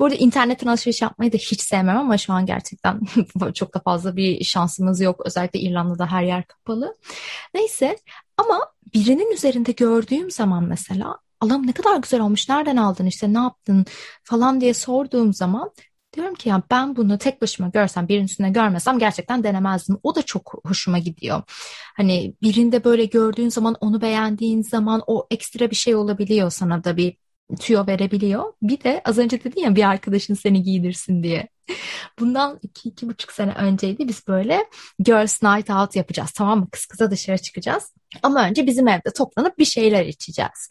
Bu 0.00 0.04
arada 0.04 0.16
internetten 0.16 0.66
alışveriş 0.66 1.02
yapmayı 1.02 1.32
da 1.32 1.36
hiç 1.36 1.60
sevmem 1.60 1.96
ama 1.98 2.18
şu 2.18 2.32
an 2.32 2.46
gerçekten 2.46 3.00
çok 3.54 3.74
da 3.74 3.80
fazla 3.80 4.16
bir 4.16 4.44
şansımız 4.44 5.00
yok. 5.00 5.22
Özellikle 5.26 5.60
İrlanda'da 5.60 6.06
her 6.06 6.22
yer 6.22 6.46
kapalı. 6.46 6.94
Neyse 7.54 7.96
ama 8.36 8.60
birinin 8.94 9.32
üzerinde 9.32 9.72
gördüğüm 9.72 10.30
zaman 10.30 10.64
mesela 10.64 11.18
Allah'ım 11.40 11.66
ne 11.66 11.72
kadar 11.72 11.96
güzel 11.96 12.20
olmuş, 12.20 12.48
nereden 12.48 12.76
aldın 12.76 13.06
işte, 13.06 13.32
ne 13.32 13.38
yaptın 13.38 13.86
falan 14.24 14.60
diye 14.60 14.74
sorduğum 14.74 15.34
zaman 15.34 15.70
Diyorum 16.14 16.34
ki 16.34 16.48
ya 16.48 16.62
ben 16.70 16.96
bunu 16.96 17.18
tek 17.18 17.42
başıma 17.42 17.68
görsem 17.68 18.08
birinin 18.08 18.24
üstünde 18.24 18.48
görmesem 18.50 18.98
gerçekten 18.98 19.44
denemezdim. 19.44 19.98
O 20.02 20.14
da 20.14 20.22
çok 20.22 20.54
hoşuma 20.64 20.98
gidiyor. 20.98 21.42
Hani 21.96 22.34
birinde 22.42 22.84
böyle 22.84 23.04
gördüğün 23.04 23.48
zaman 23.48 23.76
onu 23.80 24.00
beğendiğin 24.00 24.62
zaman 24.62 25.02
o 25.06 25.26
ekstra 25.30 25.70
bir 25.70 25.76
şey 25.76 25.94
olabiliyor 25.94 26.50
sana 26.50 26.84
da 26.84 26.96
bir 26.96 27.16
tüyo 27.60 27.86
verebiliyor. 27.86 28.52
Bir 28.62 28.80
de 28.80 29.02
az 29.04 29.18
önce 29.18 29.44
dedin 29.44 29.60
ya 29.60 29.76
bir 29.76 29.88
arkadaşın 29.88 30.34
seni 30.34 30.62
giydirsin 30.62 31.22
diye. 31.22 31.48
Bundan 32.18 32.58
iki, 32.62 32.88
iki 32.88 33.08
buçuk 33.08 33.32
sene 33.32 33.52
önceydi 33.54 34.08
biz 34.08 34.28
böyle 34.28 34.66
girls 34.98 35.42
night 35.42 35.70
out 35.70 35.96
yapacağız 35.96 36.30
tamam 36.30 36.58
mı? 36.58 36.68
Kız 36.70 36.86
kıza 36.86 37.10
dışarı 37.10 37.38
çıkacağız. 37.38 37.92
Ama 38.22 38.48
önce 38.48 38.66
bizim 38.66 38.88
evde 38.88 39.12
toplanıp 39.16 39.58
bir 39.58 39.64
şeyler 39.64 40.06
içeceğiz. 40.06 40.68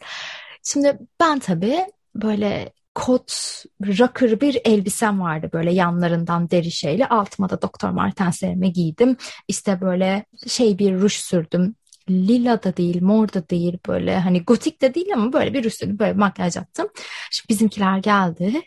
Şimdi 0.62 0.98
ben 1.20 1.38
tabii 1.38 1.86
böyle 2.14 2.72
kot 2.94 3.32
rocker 3.80 4.40
bir 4.40 4.60
elbisem 4.64 5.20
vardı 5.20 5.50
böyle 5.52 5.72
yanlarından 5.72 6.50
deri 6.50 6.70
şeyle 6.70 7.08
altıma 7.08 7.50
da 7.50 7.62
Doktor 7.62 7.90
Martenslerimi 7.90 8.72
giydim 8.72 9.16
işte 9.48 9.80
böyle 9.80 10.24
şey 10.46 10.78
bir 10.78 10.94
ruj 10.94 11.12
sürdüm 11.12 11.74
lila 12.10 12.62
da 12.62 12.76
değil 12.76 13.02
mor 13.02 13.32
da 13.32 13.48
değil 13.48 13.78
böyle 13.88 14.18
hani 14.18 14.44
gotik 14.44 14.82
de 14.82 14.94
değil 14.94 15.14
ama 15.14 15.32
böyle 15.32 15.54
bir 15.54 15.70
sürdüm 15.70 15.98
böyle 15.98 16.12
makyaj 16.12 16.56
yaptım 16.56 16.88
şimdi 17.30 17.48
bizimkiler 17.48 17.98
geldi 17.98 18.62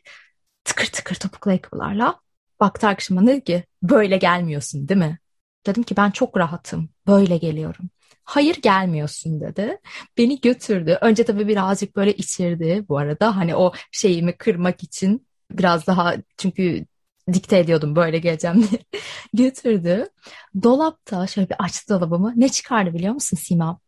tıkır 0.63 0.85
tıkır 0.85 1.15
topuklu 1.15 1.51
ayakkabılarla 1.51 2.19
baktı 2.59 2.87
arkadaşıma 2.87 3.39
ki 3.39 3.63
böyle 3.83 4.17
gelmiyorsun 4.17 4.87
değil 4.87 4.99
mi 4.99 5.19
dedim 5.67 5.83
ki 5.83 5.97
ben 5.97 6.11
çok 6.11 6.37
rahatım 6.37 6.89
böyle 7.07 7.37
geliyorum 7.37 7.89
hayır 8.27 8.55
gelmiyorsun 8.61 9.41
dedi. 9.41 9.77
Beni 10.17 10.41
götürdü. 10.41 10.97
Önce 11.01 11.23
tabii 11.25 11.47
birazcık 11.47 11.95
böyle 11.95 12.13
içirdi 12.13 12.85
bu 12.89 12.97
arada. 12.97 13.37
Hani 13.37 13.55
o 13.55 13.73
şeyimi 13.91 14.37
kırmak 14.37 14.83
için 14.83 15.27
biraz 15.51 15.87
daha 15.87 16.15
çünkü 16.37 16.85
dikte 17.33 17.57
ediyordum 17.59 17.95
böyle 17.95 18.17
geleceğim 18.17 18.67
diye. 18.71 18.81
götürdü. 19.33 20.09
Dolapta 20.63 21.27
şöyle 21.27 21.49
bir 21.49 21.55
açtı 21.59 21.93
dolabımı. 21.93 22.33
Ne 22.35 22.49
çıkardı 22.49 22.93
biliyor 22.93 23.13
musun 23.13 23.37
Sima? 23.37 23.79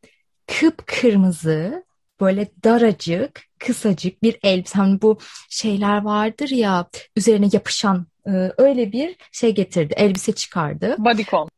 Kıpkırmızı 0.47 1.85
böyle 2.21 2.51
daracık, 2.63 3.41
kısacık 3.59 4.23
bir 4.23 4.39
elbise. 4.43 4.79
Hani 4.79 5.01
bu 5.01 5.17
şeyler 5.49 6.01
vardır 6.01 6.49
ya 6.49 6.89
üzerine 7.15 7.49
yapışan 7.51 8.07
e, 8.27 8.31
öyle 8.57 8.91
bir 8.91 9.15
şey 9.31 9.55
getirdi. 9.55 9.93
Elbise 9.97 10.31
çıkardı. 10.31 10.95
Bodycon. 10.99 11.49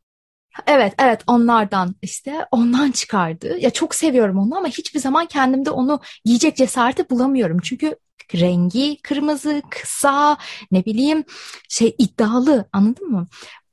Evet, 0.66 0.94
evet 0.98 1.22
onlardan 1.26 1.94
işte 2.02 2.46
ondan 2.50 2.90
çıkardı. 2.90 3.58
Ya 3.58 3.70
çok 3.70 3.94
seviyorum 3.94 4.38
onu 4.38 4.56
ama 4.56 4.68
hiçbir 4.68 5.00
zaman 5.00 5.26
kendimde 5.26 5.70
onu 5.70 6.00
giyecek 6.24 6.56
cesareti 6.56 7.10
bulamıyorum. 7.10 7.58
Çünkü 7.62 7.96
rengi 8.34 9.02
kırmızı, 9.02 9.62
kısa, 9.70 10.36
ne 10.72 10.84
bileyim 10.84 11.24
şey 11.68 11.94
iddialı 11.98 12.68
anladın 12.72 13.08
mı? 13.10 13.26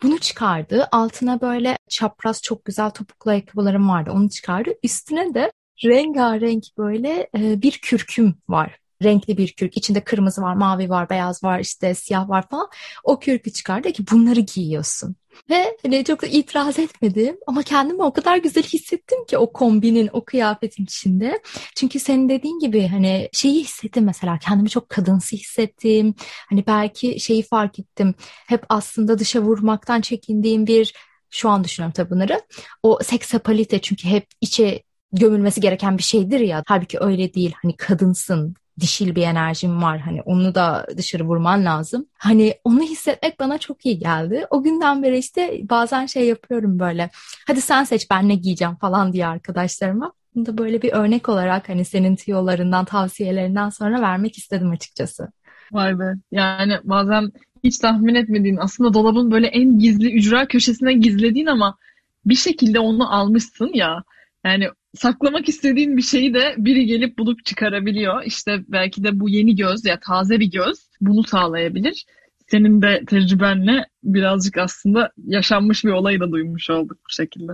Bunu 0.03 0.19
çıkardı. 0.19 0.87
Altına 0.91 1.41
böyle 1.41 1.77
çapraz 1.89 2.41
çok 2.41 2.65
güzel 2.65 2.89
topuklu 2.89 3.31
ayakkabılarım 3.31 3.89
vardı. 3.89 4.11
Onu 4.13 4.29
çıkardı. 4.29 4.69
Üstüne 4.83 5.33
de 5.33 5.51
rengarenk 5.85 6.63
böyle 6.77 7.29
bir 7.35 7.71
kürküm 7.71 8.35
var 8.49 8.77
renkli 9.03 9.37
bir 9.37 9.51
kürk. 9.51 9.77
İçinde 9.77 10.03
kırmızı 10.03 10.41
var, 10.41 10.53
mavi 10.53 10.89
var, 10.89 11.09
beyaz 11.09 11.43
var, 11.43 11.59
işte 11.59 11.95
siyah 11.95 12.29
var 12.29 12.49
falan. 12.49 12.67
O 13.03 13.19
kürkü 13.19 13.53
çıkardı 13.53 13.91
ki 13.91 14.03
bunları 14.11 14.39
giyiyorsun. 14.39 15.15
Ve 15.49 15.77
hani 15.83 16.03
çok 16.03 16.21
da 16.21 16.27
itiraz 16.27 16.79
etmedim 16.79 17.37
ama 17.47 17.63
kendimi 17.63 18.03
o 18.03 18.13
kadar 18.13 18.37
güzel 18.37 18.63
hissettim 18.63 19.25
ki 19.25 19.37
o 19.37 19.53
kombinin, 19.53 20.09
o 20.13 20.25
kıyafetin 20.25 20.83
içinde. 20.83 21.41
Çünkü 21.75 21.99
senin 21.99 22.29
dediğin 22.29 22.59
gibi 22.59 22.87
hani 22.87 23.29
şeyi 23.33 23.63
hissettim 23.63 24.03
mesela 24.03 24.37
kendimi 24.37 24.69
çok 24.69 24.89
kadınsı 24.89 25.35
hissettim. 25.35 26.15
Hani 26.49 26.63
belki 26.67 27.19
şeyi 27.19 27.43
fark 27.43 27.79
ettim. 27.79 28.15
Hep 28.47 28.65
aslında 28.69 29.19
dışa 29.19 29.41
vurmaktan 29.41 30.01
çekindiğim 30.01 30.67
bir 30.67 30.93
şu 31.29 31.49
an 31.49 31.63
düşünüyorum 31.63 31.93
tabii 31.93 32.09
bunları. 32.09 32.41
O 32.83 32.99
seksapalite 33.03 33.81
çünkü 33.81 34.07
hep 34.07 34.27
içe 34.41 34.83
gömülmesi 35.11 35.61
gereken 35.61 35.97
bir 35.97 36.03
şeydir 36.03 36.39
ya. 36.39 36.63
Halbuki 36.67 36.99
öyle 36.99 37.33
değil. 37.33 37.53
Hani 37.61 37.75
kadınsın, 37.77 38.55
dişil 38.79 39.15
bir 39.15 39.23
enerjim 39.23 39.81
var. 39.81 39.99
Hani 39.99 40.21
onu 40.21 40.55
da 40.55 40.87
dışarı 40.97 41.23
vurman 41.23 41.65
lazım. 41.65 42.05
Hani 42.17 42.53
onu 42.63 42.81
hissetmek 42.81 43.39
bana 43.39 43.57
çok 43.57 43.85
iyi 43.85 43.99
geldi. 43.99 44.47
O 44.49 44.63
günden 44.63 45.03
beri 45.03 45.17
işte 45.17 45.59
bazen 45.69 46.05
şey 46.05 46.27
yapıyorum 46.27 46.79
böyle. 46.79 47.09
Hadi 47.47 47.61
sen 47.61 47.83
seç 47.83 48.11
ben 48.11 48.29
ne 48.29 48.35
giyeceğim 48.35 48.75
falan 48.75 49.13
diye 49.13 49.27
arkadaşlarıma. 49.27 50.13
Bunu 50.35 50.45
da 50.45 50.57
böyle 50.57 50.81
bir 50.81 50.91
örnek 50.91 51.29
olarak 51.29 51.69
hani 51.69 51.85
senin 51.85 52.15
tiyolarından, 52.15 52.85
tavsiyelerinden 52.85 53.69
sonra 53.69 54.01
vermek 54.01 54.37
istedim 54.37 54.71
açıkçası. 54.71 55.27
Vay 55.71 55.99
be. 55.99 56.13
Yani 56.31 56.79
bazen 56.83 57.31
hiç 57.63 57.77
tahmin 57.77 58.15
etmediğin 58.15 58.57
aslında 58.57 58.93
dolabın 58.93 59.31
böyle 59.31 59.47
en 59.47 59.79
gizli 59.79 60.13
ücra 60.13 60.47
köşesine 60.47 60.93
gizlediğin 60.93 61.45
ama 61.45 61.77
bir 62.25 62.35
şekilde 62.35 62.79
onu 62.79 63.13
almışsın 63.13 63.71
ya. 63.73 64.03
Yani 64.45 64.69
saklamak 64.95 65.49
istediğin 65.49 65.97
bir 65.97 66.01
şeyi 66.01 66.33
de 66.33 66.55
biri 66.57 66.85
gelip 66.85 67.17
bulup 67.17 67.45
çıkarabiliyor. 67.45 68.23
İşte 68.23 68.59
belki 68.67 69.03
de 69.03 69.19
bu 69.19 69.29
yeni 69.29 69.55
göz 69.55 69.85
ya 69.85 69.99
taze 69.99 70.39
bir 70.39 70.51
göz 70.51 70.89
bunu 71.01 71.23
sağlayabilir. 71.23 72.05
Senin 72.47 72.81
de 72.81 73.03
tecrübenle 73.07 73.85
birazcık 74.03 74.57
aslında 74.57 75.11
yaşanmış 75.25 75.85
bir 75.85 75.91
olayı 75.91 76.19
da 76.19 76.31
duymuş 76.31 76.69
olduk 76.69 76.97
bu 77.05 77.13
şekilde. 77.13 77.51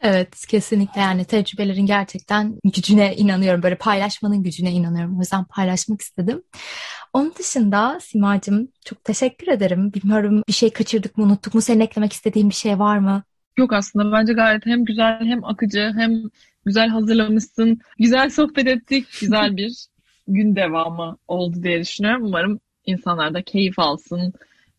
Evet 0.00 0.46
kesinlikle 0.46 1.00
yani 1.00 1.24
tecrübelerin 1.24 1.86
gerçekten 1.86 2.58
gücüne 2.64 3.16
inanıyorum. 3.16 3.62
Böyle 3.62 3.74
paylaşmanın 3.74 4.42
gücüne 4.42 4.72
inanıyorum. 4.72 5.16
O 5.16 5.20
yüzden 5.20 5.44
paylaşmak 5.44 6.00
istedim. 6.00 6.42
Onun 7.12 7.34
dışında 7.38 8.00
Simacığım 8.00 8.68
çok 8.84 9.04
teşekkür 9.04 9.48
ederim. 9.48 9.92
Bilmiyorum 9.92 10.42
bir 10.48 10.52
şey 10.52 10.70
kaçırdık 10.72 11.18
mı 11.18 11.24
unuttuk 11.24 11.54
mu? 11.54 11.60
Senin 11.60 11.80
eklemek 11.80 12.12
istediğin 12.12 12.48
bir 12.48 12.54
şey 12.54 12.78
var 12.78 12.98
mı? 12.98 13.22
Yok 13.58 13.72
aslında 13.72 14.12
bence 14.12 14.32
gayet 14.32 14.66
hem 14.66 14.84
güzel 14.84 15.24
hem 15.24 15.44
akıcı 15.44 15.92
hem 15.96 16.22
güzel 16.66 16.88
hazırlamışsın. 16.88 17.80
Güzel 17.98 18.30
sohbet 18.30 18.66
ettik. 18.66 19.06
Güzel 19.20 19.56
bir 19.56 19.86
gün 20.28 20.56
devamı 20.56 21.16
oldu 21.28 21.62
diye 21.62 21.80
düşünüyorum. 21.80 22.24
Umarım 22.26 22.60
insanlar 22.86 23.34
da 23.34 23.42
keyif 23.42 23.78
alsın. 23.78 24.32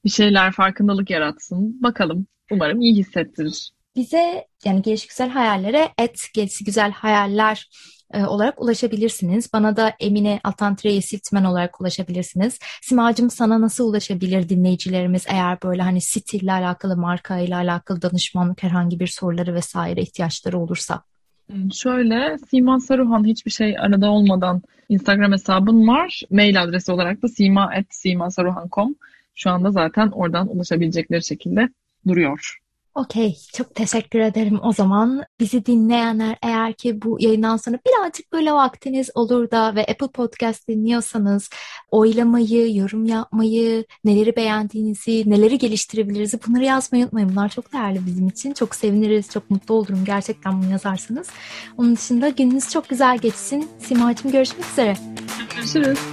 Bir 0.06 0.10
şeyler 0.10 0.52
farkındalık 0.52 1.10
yaratsın. 1.10 1.84
Bakalım. 1.84 2.28
Umarım 2.52 2.82
iyi 2.82 2.96
hissettirir. 2.96 3.72
Bize 3.96 4.48
yani 4.66 4.82
gelişi 4.82 5.08
güzel 5.08 5.30
hayallere 5.30 5.90
et 5.98 6.28
gelişi 6.34 6.64
güzel 6.64 6.92
hayaller 6.92 7.70
e, 8.14 8.26
olarak 8.26 8.62
ulaşabilirsiniz. 8.62 9.54
Bana 9.54 9.78
da 9.78 9.94
Emine 10.00 10.40
Altantre 10.44 11.02
Siltmen 11.02 11.44
olarak 11.44 11.82
ulaşabilirsiniz. 11.82 12.60
Simacım 12.82 13.30
sana 13.30 13.62
nasıl 13.62 13.90
ulaşabilir 13.90 14.50
dinleyicilerimiz 14.50 15.26
eğer 15.28 15.62
böyle 15.64 15.82
hani 15.82 16.02
stille 16.02 16.52
alakalı, 16.52 16.98
marka 16.98 17.38
ile 17.38 17.56
alakalı 17.56 18.02
danışmanlık 18.02 18.64
herhangi 18.64 19.00
bir 19.00 19.08
soruları 19.08 19.56
vesaire 19.56 20.02
ihtiyaçları 20.02 20.60
olursa? 20.60 21.04
Hmm, 21.50 21.72
şöyle 21.72 22.38
Sima 22.38 22.80
Saruhan 22.80 23.26
hiçbir 23.26 23.52
şey 23.52 23.78
arada 23.80 24.12
olmadan 24.12 24.62
Instagram 24.90 25.32
hesabım 25.32 25.88
var. 25.88 26.22
Mail 26.30 26.64
adresi 26.64 26.92
olarak 26.92 27.22
da 27.22 27.28
sima.simasaruhan.com 27.28 28.96
Şu 29.36 29.50
anda 29.50 29.72
zaten 29.72 30.08
oradan 30.08 30.48
ulaşabilecekleri 30.48 31.24
şekilde 31.24 31.70
duruyor. 32.08 32.63
Okey, 32.96 33.38
çok 33.54 33.76
teşekkür 33.76 34.20
ederim. 34.20 34.60
O 34.64 34.74
zaman 34.74 35.24
bizi 35.40 35.66
dinleyenler 35.66 36.38
eğer 36.42 36.74
ki 36.74 37.02
bu 37.02 37.18
yayından 37.20 37.58
sonra 37.58 37.80
birazcık 37.88 38.34
böyle 38.34 38.54
vaktiniz 38.54 39.10
olur 39.16 39.52
da 39.52 39.76
ve 39.76 39.82
Apple 39.82 40.08
Podcast 40.08 40.68
dinliyorsanız 40.68 41.50
oylamayı, 41.92 42.76
yorum 42.76 43.06
yapmayı, 43.06 43.86
neleri 44.06 44.36
beğendiğinizi, 44.36 45.30
neleri 45.30 45.58
geliştirebiliriz 45.58 46.34
bunları 46.48 46.64
yazmayı 46.64 47.04
unutmayın. 47.04 47.30
Bunlar 47.30 47.50
çok 47.50 47.74
değerli 47.74 48.06
bizim 48.06 48.28
için. 48.28 48.54
Çok 48.54 48.76
seviniriz, 48.76 49.30
çok 49.30 49.50
mutlu 49.50 49.76
olurum 49.76 50.06
gerçekten 50.06 50.62
bunu 50.62 50.72
yazarsanız. 50.72 51.28
Onun 51.78 51.96
dışında 51.96 52.30
gününüz 52.30 52.70
çok 52.70 52.90
güzel 52.90 53.18
geçsin. 53.18 53.70
Simacığım 53.80 54.32
görüşmek 54.32 54.66
üzere. 54.72 54.98
Görüşürüz. 55.56 56.13